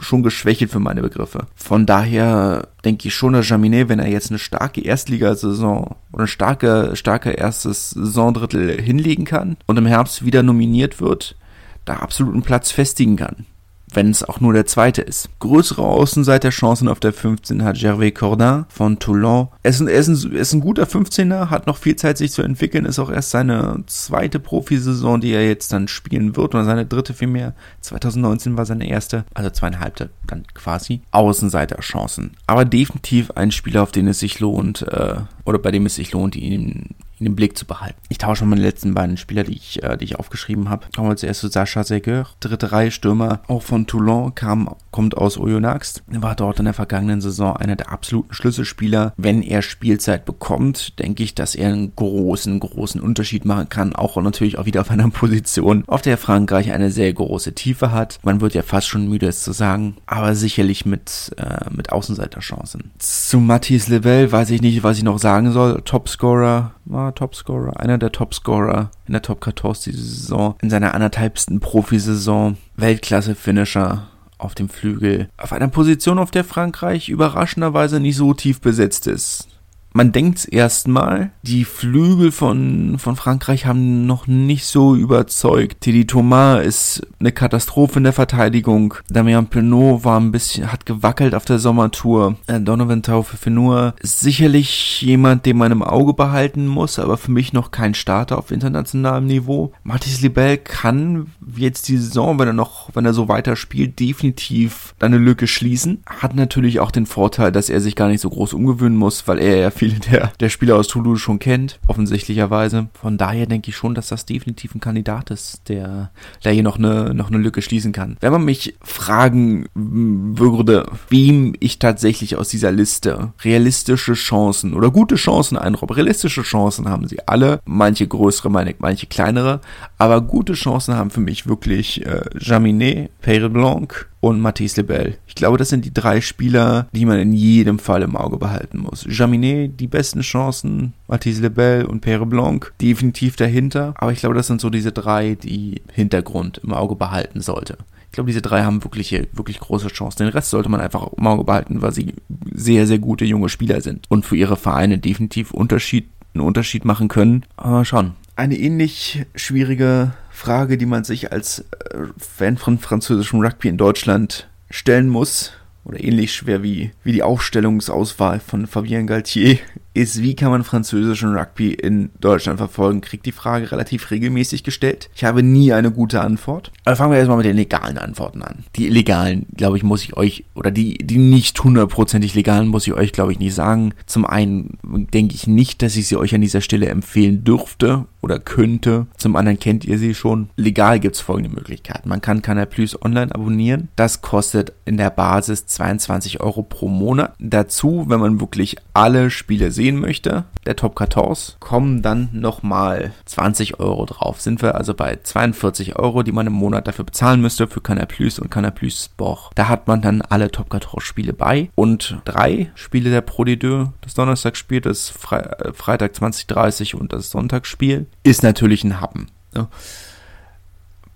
schon 0.00 0.22
geschwächelt 0.22 0.70
für 0.70 0.80
meine 0.80 1.02
Begriffe. 1.02 1.46
Von 1.54 1.86
daher 1.86 2.68
denke 2.84 3.08
ich 3.08 3.14
schon, 3.14 3.34
dass 3.34 3.48
Jaminet, 3.48 3.88
wenn 3.88 3.98
er 3.98 4.08
jetzt 4.08 4.30
eine 4.30 4.38
starke 4.38 4.80
Erstligasaison 4.80 5.94
oder 6.12 6.24
ein 6.24 6.28
starke, 6.28 6.96
starke 6.96 7.30
erstes 7.30 7.90
Saisondrittel 7.90 8.80
hinlegen 8.80 9.24
kann 9.24 9.56
und 9.66 9.76
im 9.76 9.86
Herbst 9.86 10.24
wieder 10.24 10.42
nominiert 10.42 11.00
wird, 11.00 11.36
da 11.84 11.96
absoluten 11.96 12.42
Platz 12.42 12.70
festigen 12.70 13.16
kann 13.16 13.46
wenn 13.94 14.10
es 14.10 14.22
auch 14.22 14.40
nur 14.40 14.52
der 14.52 14.66
zweite 14.66 15.02
ist. 15.02 15.28
Größere 15.38 15.82
Außenseiterchancen 15.82 16.88
auf 16.88 17.00
der 17.00 17.12
15 17.12 17.64
hat 17.64 17.78
Gervais 17.78 18.12
Cordin 18.12 18.66
von 18.68 18.98
Toulon. 18.98 19.48
Er 19.62 19.70
ist, 19.70 19.80
ein, 19.80 19.88
er, 19.88 19.98
ist 19.98 20.08
ein, 20.08 20.32
er 20.32 20.40
ist 20.40 20.52
ein 20.52 20.60
guter 20.60 20.84
15er, 20.84 21.50
hat 21.50 21.66
noch 21.66 21.76
viel 21.76 21.96
Zeit 21.96 22.18
sich 22.18 22.32
zu 22.32 22.42
entwickeln, 22.42 22.84
ist 22.84 22.98
auch 22.98 23.10
erst 23.10 23.30
seine 23.30 23.82
zweite 23.86 24.38
Profisaison, 24.38 25.20
die 25.20 25.32
er 25.32 25.46
jetzt 25.46 25.72
dann 25.72 25.88
spielen 25.88 26.36
wird, 26.36 26.54
oder 26.54 26.64
seine 26.64 26.86
dritte 26.86 27.14
vielmehr. 27.14 27.54
2019 27.80 28.56
war 28.56 28.66
seine 28.66 28.88
erste, 28.88 29.24
also 29.34 29.50
zweieinhalbte 29.50 30.10
dann 30.26 30.44
quasi. 30.54 31.02
Außenseiterchancen. 31.10 32.32
Aber 32.46 32.64
definitiv 32.64 33.30
ein 33.32 33.50
Spieler, 33.50 33.82
auf 33.82 33.92
den 33.92 34.08
es 34.08 34.20
sich 34.20 34.40
lohnt, 34.40 34.82
äh, 34.82 35.16
oder 35.44 35.58
bei 35.58 35.70
dem 35.70 35.86
es 35.86 35.96
sich 35.96 36.12
lohnt, 36.12 36.36
ihn 36.36 36.94
in 37.20 37.26
den 37.26 37.36
Blick 37.36 37.56
zu 37.56 37.66
behalten. 37.66 37.98
Ich 38.08 38.18
tausche 38.18 38.46
die 38.46 38.60
letzten 38.60 38.94
beiden 38.94 39.16
Spieler, 39.16 39.44
die 39.44 39.52
ich, 39.52 39.82
äh, 39.82 39.96
die 39.96 40.04
ich 40.04 40.18
aufgeschrieben 40.18 40.70
habe. 40.70 40.86
Kommen 40.96 41.10
wir 41.10 41.16
zuerst 41.16 41.40
zu 41.40 41.48
Sascha 41.48 41.84
Seguer, 41.84 42.26
dritte 42.40 42.72
Reihe 42.72 42.90
Stürmer, 42.90 43.40
auch 43.46 43.62
von 43.62 43.86
Toulon, 43.86 44.34
kam, 44.34 44.74
kommt 44.90 45.16
aus 45.16 45.38
Oyonnax, 45.38 46.02
war 46.08 46.34
dort 46.34 46.58
in 46.58 46.64
der 46.64 46.74
vergangenen 46.74 47.20
Saison 47.20 47.56
einer 47.56 47.76
der 47.76 47.92
absoluten 47.92 48.32
Schlüsselspieler. 48.32 49.12
Wenn 49.16 49.42
er 49.42 49.60
Spielzeit 49.62 50.24
bekommt, 50.24 50.98
denke 50.98 51.22
ich, 51.22 51.34
dass 51.34 51.54
er 51.54 51.68
einen 51.68 51.94
großen, 51.94 52.58
großen 52.58 53.00
Unterschied 53.00 53.44
machen 53.44 53.68
kann, 53.68 53.94
auch 53.94 54.16
natürlich 54.20 54.58
auch 54.58 54.64
wieder 54.64 54.80
auf 54.80 54.90
einer 54.90 55.10
Position, 55.10 55.84
auf 55.86 56.02
der 56.02 56.16
Frankreich 56.16 56.72
eine 56.72 56.90
sehr 56.90 57.12
große 57.12 57.54
Tiefe 57.54 57.92
hat. 57.92 58.18
Man 58.22 58.40
wird 58.40 58.54
ja 58.54 58.62
fast 58.62 58.88
schon 58.88 59.08
müde, 59.08 59.28
es 59.28 59.42
zu 59.42 59.52
sagen, 59.52 59.96
aber 60.06 60.34
sicherlich 60.34 60.86
mit, 60.86 61.32
äh, 61.36 61.68
mit 61.70 61.92
Außenseiterchancen. 61.92 62.92
Zu 62.98 63.40
Matthias 63.40 63.88
Lebel 63.88 64.32
weiß 64.32 64.50
ich 64.50 64.62
nicht, 64.62 64.82
was 64.82 64.96
ich 64.96 65.04
noch 65.04 65.18
sagen 65.18 65.52
soll. 65.52 65.82
Topscorer 65.82 66.72
war 66.84 67.09
Topscorer, 67.14 67.78
einer 67.78 67.98
der 67.98 68.12
Topscorer 68.12 68.90
in 69.06 69.12
der 69.12 69.22
Top 69.22 69.44
14 69.44 69.92
diese 69.92 70.04
Saison, 70.04 70.54
in 70.62 70.70
seiner 70.70 70.94
anderthalbsten 70.94 71.60
Profisaison, 71.60 72.56
Weltklasse-Finisher 72.76 74.08
auf 74.38 74.54
dem 74.54 74.68
Flügel, 74.68 75.28
auf 75.36 75.52
einer 75.52 75.68
Position, 75.68 76.18
auf 76.18 76.30
der 76.30 76.44
Frankreich 76.44 77.08
überraschenderweise 77.08 78.00
nicht 78.00 78.16
so 78.16 78.34
tief 78.34 78.60
besetzt 78.60 79.06
ist. 79.06 79.48
Man 79.92 80.12
denkt 80.12 80.48
erstmal, 80.50 81.30
die 81.42 81.64
Flügel 81.64 82.30
von, 82.30 82.98
von 82.98 83.16
Frankreich 83.16 83.66
haben 83.66 84.06
noch 84.06 84.26
nicht 84.26 84.66
so 84.66 84.94
überzeugt. 84.94 85.80
Teddy 85.80 86.06
Thomas 86.06 86.64
ist 86.64 87.06
eine 87.18 87.32
Katastrophe 87.32 87.98
in 87.98 88.04
der 88.04 88.12
Verteidigung. 88.12 88.94
Damien 89.08 89.46
Penaud 89.46 90.04
war 90.04 90.20
ein 90.20 90.30
bisschen, 90.30 90.70
hat 90.70 90.86
gewackelt 90.86 91.34
auf 91.34 91.44
der 91.44 91.58
Sommertour. 91.58 92.36
Äh, 92.46 92.60
Donovan 92.60 93.02
Taufefenur 93.02 93.94
ist 94.00 94.20
sicherlich 94.20 95.02
jemand, 95.02 95.44
den 95.44 95.58
man 95.58 95.72
im 95.72 95.82
Auge 95.82 96.14
behalten 96.14 96.66
muss, 96.66 96.98
aber 96.98 97.16
für 97.16 97.32
mich 97.32 97.52
noch 97.52 97.70
kein 97.70 97.94
Starter 97.94 98.38
auf 98.38 98.50
internationalem 98.52 99.26
Niveau. 99.26 99.72
Mathis 99.82 100.20
Libel 100.20 100.58
kann 100.58 101.26
jetzt 101.56 101.88
die 101.88 101.96
Saison, 101.96 102.38
wenn 102.38 102.48
er 102.48 102.54
noch, 102.54 102.90
wenn 102.94 103.04
er 103.04 103.12
so 103.12 103.28
weiter 103.28 103.56
spielt, 103.56 103.98
definitiv 103.98 104.94
eine 105.00 105.18
Lücke 105.18 105.46
schließen. 105.46 106.02
Hat 106.06 106.34
natürlich 106.34 106.78
auch 106.78 106.92
den 106.92 107.06
Vorteil, 107.06 107.50
dass 107.50 107.70
er 107.70 107.80
sich 107.80 107.96
gar 107.96 108.08
nicht 108.08 108.20
so 108.20 108.30
groß 108.30 108.54
umgewöhnen 108.54 108.96
muss, 108.96 109.26
weil 109.26 109.38
er 109.38 109.56
ja 109.56 109.70
viele 109.80 109.98
der, 109.98 110.30
der 110.38 110.50
Spieler 110.50 110.76
aus 110.76 110.88
Toulouse 110.88 111.22
schon 111.22 111.38
kennt, 111.38 111.80
offensichtlicherweise. 111.86 112.88
Von 113.00 113.16
daher 113.16 113.46
denke 113.46 113.70
ich 113.70 113.76
schon, 113.76 113.94
dass 113.94 114.08
das 114.08 114.26
definitiv 114.26 114.74
ein 114.74 114.80
Kandidat 114.80 115.30
ist, 115.30 115.70
der, 115.70 116.10
der 116.44 116.52
hier 116.52 116.62
noch 116.62 116.76
eine, 116.76 117.14
noch 117.14 117.28
eine 117.28 117.38
Lücke 117.38 117.62
schließen 117.62 117.92
kann. 117.92 118.18
Wenn 118.20 118.30
man 118.30 118.44
mich 118.44 118.74
fragen 118.82 119.68
würde, 119.74 120.86
wem 121.08 121.54
ich 121.60 121.78
tatsächlich 121.78 122.36
aus 122.36 122.50
dieser 122.50 122.72
Liste 122.72 123.32
realistische 123.42 124.12
Chancen 124.12 124.74
oder 124.74 124.90
gute 124.90 125.14
Chancen 125.14 125.56
einräume, 125.56 125.96
realistische 125.96 126.42
Chancen 126.42 126.86
haben 126.86 127.08
sie 127.08 127.26
alle, 127.26 127.60
manche 127.64 128.06
größere, 128.06 128.50
manche 128.50 129.06
kleinere, 129.06 129.62
aber 129.96 130.20
gute 130.20 130.52
Chancen 130.52 130.94
haben 130.94 131.10
für 131.10 131.20
mich 131.20 131.46
wirklich 131.46 132.04
äh, 132.04 132.20
Jaminet, 132.38 133.18
Peyre 133.22 133.48
Blanc, 133.48 134.09
und 134.20 134.40
Mathis 134.40 134.76
Lebel. 134.76 135.16
Ich 135.26 135.34
glaube, 135.34 135.58
das 135.58 135.70
sind 135.70 135.84
die 135.84 135.94
drei 135.94 136.20
Spieler, 136.20 136.86
die 136.92 137.06
man 137.06 137.18
in 137.18 137.32
jedem 137.32 137.78
Fall 137.78 138.02
im 138.02 138.16
Auge 138.16 138.36
behalten 138.36 138.78
muss. 138.78 139.06
Jaminet, 139.08 139.80
die 139.80 139.86
besten 139.86 140.20
Chancen, 140.20 140.92
Mathis 141.08 141.40
Lebel 141.40 141.86
und 141.86 142.00
Pere 142.00 142.26
Blanc 142.26 142.72
definitiv 142.80 143.36
dahinter. 143.36 143.94
Aber 143.96 144.12
ich 144.12 144.20
glaube, 144.20 144.34
das 144.34 144.46
sind 144.46 144.60
so 144.60 144.70
diese 144.70 144.92
drei, 144.92 145.34
die 145.34 145.82
Hintergrund 145.92 146.60
im 146.62 146.74
Auge 146.74 146.96
behalten 146.96 147.40
sollte. 147.40 147.78
Ich 148.10 148.14
glaube, 148.14 148.26
diese 148.26 148.42
drei 148.42 148.64
haben 148.64 148.82
wirklich, 148.82 149.12
wirklich 149.32 149.60
große 149.60 149.86
Chancen. 149.88 150.24
Den 150.24 150.32
Rest 150.32 150.50
sollte 150.50 150.68
man 150.68 150.80
einfach 150.80 151.06
im 151.16 151.26
Auge 151.26 151.44
behalten, 151.44 151.80
weil 151.80 151.92
sie 151.92 152.14
sehr, 152.52 152.88
sehr 152.88 152.98
gute 152.98 153.24
junge 153.24 153.48
Spieler 153.48 153.80
sind 153.80 154.06
und 154.08 154.26
für 154.26 154.36
ihre 154.36 154.56
Vereine 154.56 154.98
definitiv 154.98 155.52
Unterschied, 155.52 156.08
einen 156.34 156.44
Unterschied 156.44 156.84
machen 156.84 157.06
können. 157.06 157.46
Aber 157.56 157.84
schon. 157.84 158.12
Eine 158.34 158.58
ähnlich 158.58 159.24
schwierige 159.36 160.12
Frage, 160.40 160.78
die 160.78 160.86
man 160.86 161.04
sich 161.04 161.32
als 161.32 161.60
äh, 161.60 161.98
Fan 162.16 162.56
von 162.56 162.78
französischem 162.78 163.40
Rugby 163.40 163.68
in 163.68 163.76
Deutschland 163.76 164.48
stellen 164.70 165.08
muss, 165.08 165.52
oder 165.84 166.02
ähnlich 166.02 166.34
schwer 166.34 166.62
wie, 166.62 166.92
wie 167.04 167.12
die 167.12 167.22
Aufstellungsauswahl 167.22 168.40
von 168.40 168.66
Fabien 168.66 169.06
Galtier 169.06 169.58
ist, 169.94 170.22
wie 170.22 170.36
kann 170.36 170.50
man 170.50 170.64
französischen 170.64 171.36
Rugby 171.36 171.72
in 171.72 172.10
Deutschland 172.20 172.58
verfolgen, 172.58 173.00
kriegt 173.00 173.26
die 173.26 173.32
Frage 173.32 173.72
relativ 173.72 174.10
regelmäßig 174.10 174.62
gestellt. 174.62 175.10
Ich 175.14 175.24
habe 175.24 175.42
nie 175.42 175.72
eine 175.72 175.90
gute 175.90 176.20
Antwort. 176.20 176.70
Aber 176.84 176.96
fangen 176.96 177.12
wir 177.12 177.18
erstmal 177.18 177.38
mit 177.38 177.46
den 177.46 177.56
legalen 177.56 177.98
Antworten 177.98 178.42
an. 178.42 178.64
Die 178.76 178.86
illegalen, 178.86 179.46
glaube 179.56 179.76
ich, 179.76 179.82
muss 179.82 180.04
ich 180.04 180.16
euch, 180.16 180.44
oder 180.54 180.70
die, 180.70 180.98
die 180.98 181.18
nicht 181.18 181.62
hundertprozentig 181.62 182.34
legalen, 182.34 182.68
muss 182.68 182.86
ich 182.86 182.94
euch, 182.94 183.12
glaube 183.12 183.32
ich, 183.32 183.38
nicht 183.38 183.54
sagen. 183.54 183.94
Zum 184.06 184.24
einen 184.24 184.78
denke 184.82 185.34
ich 185.34 185.46
nicht, 185.46 185.82
dass 185.82 185.96
ich 185.96 186.06
sie 186.06 186.16
euch 186.16 186.34
an 186.34 186.40
dieser 186.40 186.60
Stelle 186.60 186.88
empfehlen 186.88 187.44
dürfte 187.44 188.06
oder 188.20 188.38
könnte. 188.38 189.06
Zum 189.16 189.36
anderen 189.36 189.58
kennt 189.58 189.84
ihr 189.84 189.98
sie 189.98 190.14
schon. 190.14 190.50
Legal 190.56 191.00
gibt 191.00 191.16
es 191.16 191.20
folgende 191.20 191.54
Möglichkeiten. 191.54 192.08
Man 192.08 192.20
kann 192.20 192.42
Canal 192.42 192.66
Plus 192.66 193.00
online 193.02 193.34
abonnieren. 193.34 193.88
Das 193.96 194.22
kostet 194.22 194.72
in 194.84 194.96
der 194.96 195.10
Basis 195.10 195.66
22 195.66 196.40
Euro 196.40 196.62
pro 196.62 196.88
Monat. 196.88 197.34
Dazu, 197.38 198.04
wenn 198.08 198.20
man 198.20 198.40
wirklich 198.40 198.76
alle 198.92 199.30
Spiele 199.30 199.72
sehen 199.80 199.98
möchte, 199.98 200.44
der 200.66 200.76
Top 200.76 200.98
14, 200.98 201.58
kommen 201.58 202.02
dann 202.02 202.28
nochmal 202.32 203.12
20 203.24 203.80
Euro 203.80 204.04
drauf. 204.04 204.38
Sind 204.38 204.60
wir 204.60 204.74
also 204.74 204.92
bei 204.92 205.18
42 205.22 205.98
Euro, 205.98 206.22
die 206.22 206.32
man 206.32 206.46
im 206.46 206.52
Monat 206.52 206.86
dafür 206.86 207.06
bezahlen 207.06 207.40
müsste 207.40 207.66
für 207.66 207.80
Canal 207.80 208.06
Plus 208.06 208.38
und 208.38 208.50
Canal 208.50 208.72
Plus 208.72 209.06
Sport. 209.06 209.52
Da 209.54 209.68
hat 209.68 209.88
man 209.88 210.02
dann 210.02 210.20
alle 210.20 210.50
Top 210.50 210.70
14 210.70 211.00
Spiele 211.00 211.32
bei 211.32 211.70
und 211.76 212.18
drei 212.26 212.70
Spiele 212.74 213.08
der 213.08 213.22
Pro 213.22 213.44
D2. 213.44 213.88
Das 214.02 214.12
Donnerstagsspiel, 214.12 214.82
das 214.82 215.08
Fre 215.08 215.58
äh, 215.58 215.72
Freitag 215.72 216.14
2030 216.14 216.94
und 216.94 217.14
das 217.14 217.30
Sonntagsspiel 217.30 218.04
ist 218.22 218.42
natürlich 218.42 218.84
ein 218.84 219.00
Happen. 219.00 219.28
Ja. 219.56 219.68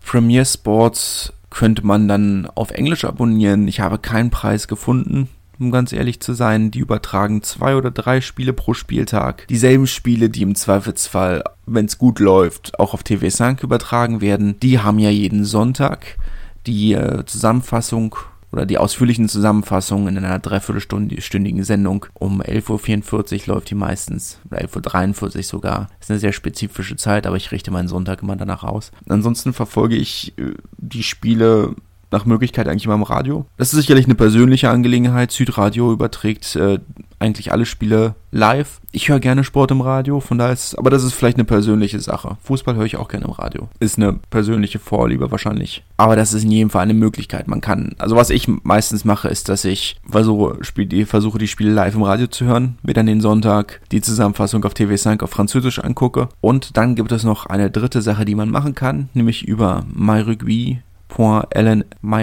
Premier 0.06 0.46
Sports 0.46 1.34
könnte 1.50 1.84
man 1.84 2.08
dann 2.08 2.48
auf 2.54 2.70
Englisch 2.70 3.04
abonnieren. 3.04 3.68
Ich 3.68 3.80
habe 3.80 3.98
keinen 3.98 4.30
Preis 4.30 4.68
gefunden 4.68 5.28
um 5.58 5.70
ganz 5.70 5.92
ehrlich 5.92 6.20
zu 6.20 6.32
sein, 6.34 6.70
die 6.70 6.80
übertragen 6.80 7.42
zwei 7.42 7.76
oder 7.76 7.90
drei 7.90 8.20
Spiele 8.20 8.52
pro 8.52 8.74
Spieltag. 8.74 9.46
Dieselben 9.48 9.86
Spiele, 9.86 10.30
die 10.30 10.42
im 10.42 10.54
Zweifelsfall, 10.54 11.44
wenn 11.66 11.86
es 11.86 11.98
gut 11.98 12.18
läuft, 12.18 12.78
auch 12.78 12.94
auf 12.94 13.02
TV5 13.02 13.62
übertragen 13.62 14.20
werden, 14.20 14.58
die 14.60 14.78
haben 14.78 14.98
ja 14.98 15.10
jeden 15.10 15.44
Sonntag 15.44 16.16
die 16.66 16.94
äh, 16.94 17.24
Zusammenfassung 17.26 18.16
oder 18.54 18.66
die 18.66 18.78
ausführlichen 18.78 19.28
Zusammenfassungen 19.28 20.16
in 20.16 20.24
einer 20.24 20.38
dreiviertelstündigen 20.38 21.64
Sendung. 21.64 22.06
Um 22.14 22.40
11.44 22.40 23.48
Uhr 23.48 23.54
läuft 23.54 23.70
die 23.70 23.74
meistens, 23.74 24.38
oder 24.48 24.60
11.43 24.60 25.36
Uhr 25.36 25.42
sogar. 25.42 25.88
Ist 26.00 26.10
eine 26.10 26.20
sehr 26.20 26.32
spezifische 26.32 26.94
Zeit, 26.94 27.26
aber 27.26 27.36
ich 27.36 27.50
richte 27.50 27.72
meinen 27.72 27.88
Sonntag 27.88 28.22
immer 28.22 28.36
danach 28.36 28.62
aus. 28.62 28.92
Ansonsten 29.08 29.52
verfolge 29.52 29.96
ich 29.96 30.38
äh, 30.38 30.54
die 30.78 31.02
Spiele 31.02 31.74
nach 32.14 32.24
Möglichkeit 32.26 32.68
eigentlich 32.68 32.86
immer 32.86 32.94
im 32.94 33.02
Radio. 33.02 33.44
Das 33.56 33.72
ist 33.72 33.80
sicherlich 33.80 34.06
eine 34.06 34.14
persönliche 34.14 34.70
Angelegenheit. 34.70 35.32
Südradio 35.32 35.92
überträgt 35.92 36.56
äh, 36.56 36.78
eigentlich 37.18 37.52
alle 37.52 37.66
Spiele 37.66 38.14
live. 38.30 38.80
Ich 38.92 39.08
höre 39.08 39.18
gerne 39.18 39.42
Sport 39.42 39.70
im 39.70 39.80
Radio, 39.80 40.20
von 40.20 40.38
daher 40.38 40.52
ist, 40.52 40.78
aber 40.78 40.90
das 40.90 41.02
ist 41.02 41.14
vielleicht 41.14 41.36
eine 41.36 41.44
persönliche 41.44 41.98
Sache. 41.98 42.36
Fußball 42.42 42.76
höre 42.76 42.84
ich 42.84 42.96
auch 42.96 43.08
gerne 43.08 43.24
im 43.24 43.32
Radio. 43.32 43.68
Ist 43.80 43.98
eine 43.98 44.20
persönliche 44.30 44.78
Vorliebe 44.78 45.30
wahrscheinlich. 45.30 45.82
Aber 45.96 46.14
das 46.14 46.32
ist 46.32 46.44
in 46.44 46.50
jedem 46.50 46.70
Fall 46.70 46.82
eine 46.82 46.94
Möglichkeit. 46.94 47.48
Man 47.48 47.60
kann, 47.60 47.94
also 47.98 48.14
was 48.14 48.30
ich 48.30 48.46
meistens 48.46 49.04
mache, 49.04 49.28
ist, 49.28 49.48
dass 49.48 49.64
ich 49.64 49.96
versuche, 50.08 50.58
versuche 51.06 51.38
die 51.38 51.48
Spiele 51.48 51.72
live 51.72 51.94
im 51.94 52.02
Radio 52.02 52.28
zu 52.28 52.44
hören, 52.44 52.78
mir 52.82 52.94
dann 52.94 53.06
den 53.06 53.20
Sonntag 53.20 53.80
die 53.90 54.00
Zusammenfassung 54.00 54.64
auf 54.64 54.74
TV5 54.74 55.22
auf 55.22 55.30
Französisch 55.30 55.80
angucke. 55.80 56.28
Und 56.40 56.76
dann 56.76 56.94
gibt 56.94 57.10
es 57.10 57.24
noch 57.24 57.46
eine 57.46 57.70
dritte 57.70 58.02
Sache, 58.02 58.24
die 58.24 58.34
man 58.34 58.50
machen 58.50 58.74
kann, 58.74 59.08
nämlich 59.14 59.48
über 59.48 59.84
MyRugby 59.92 60.82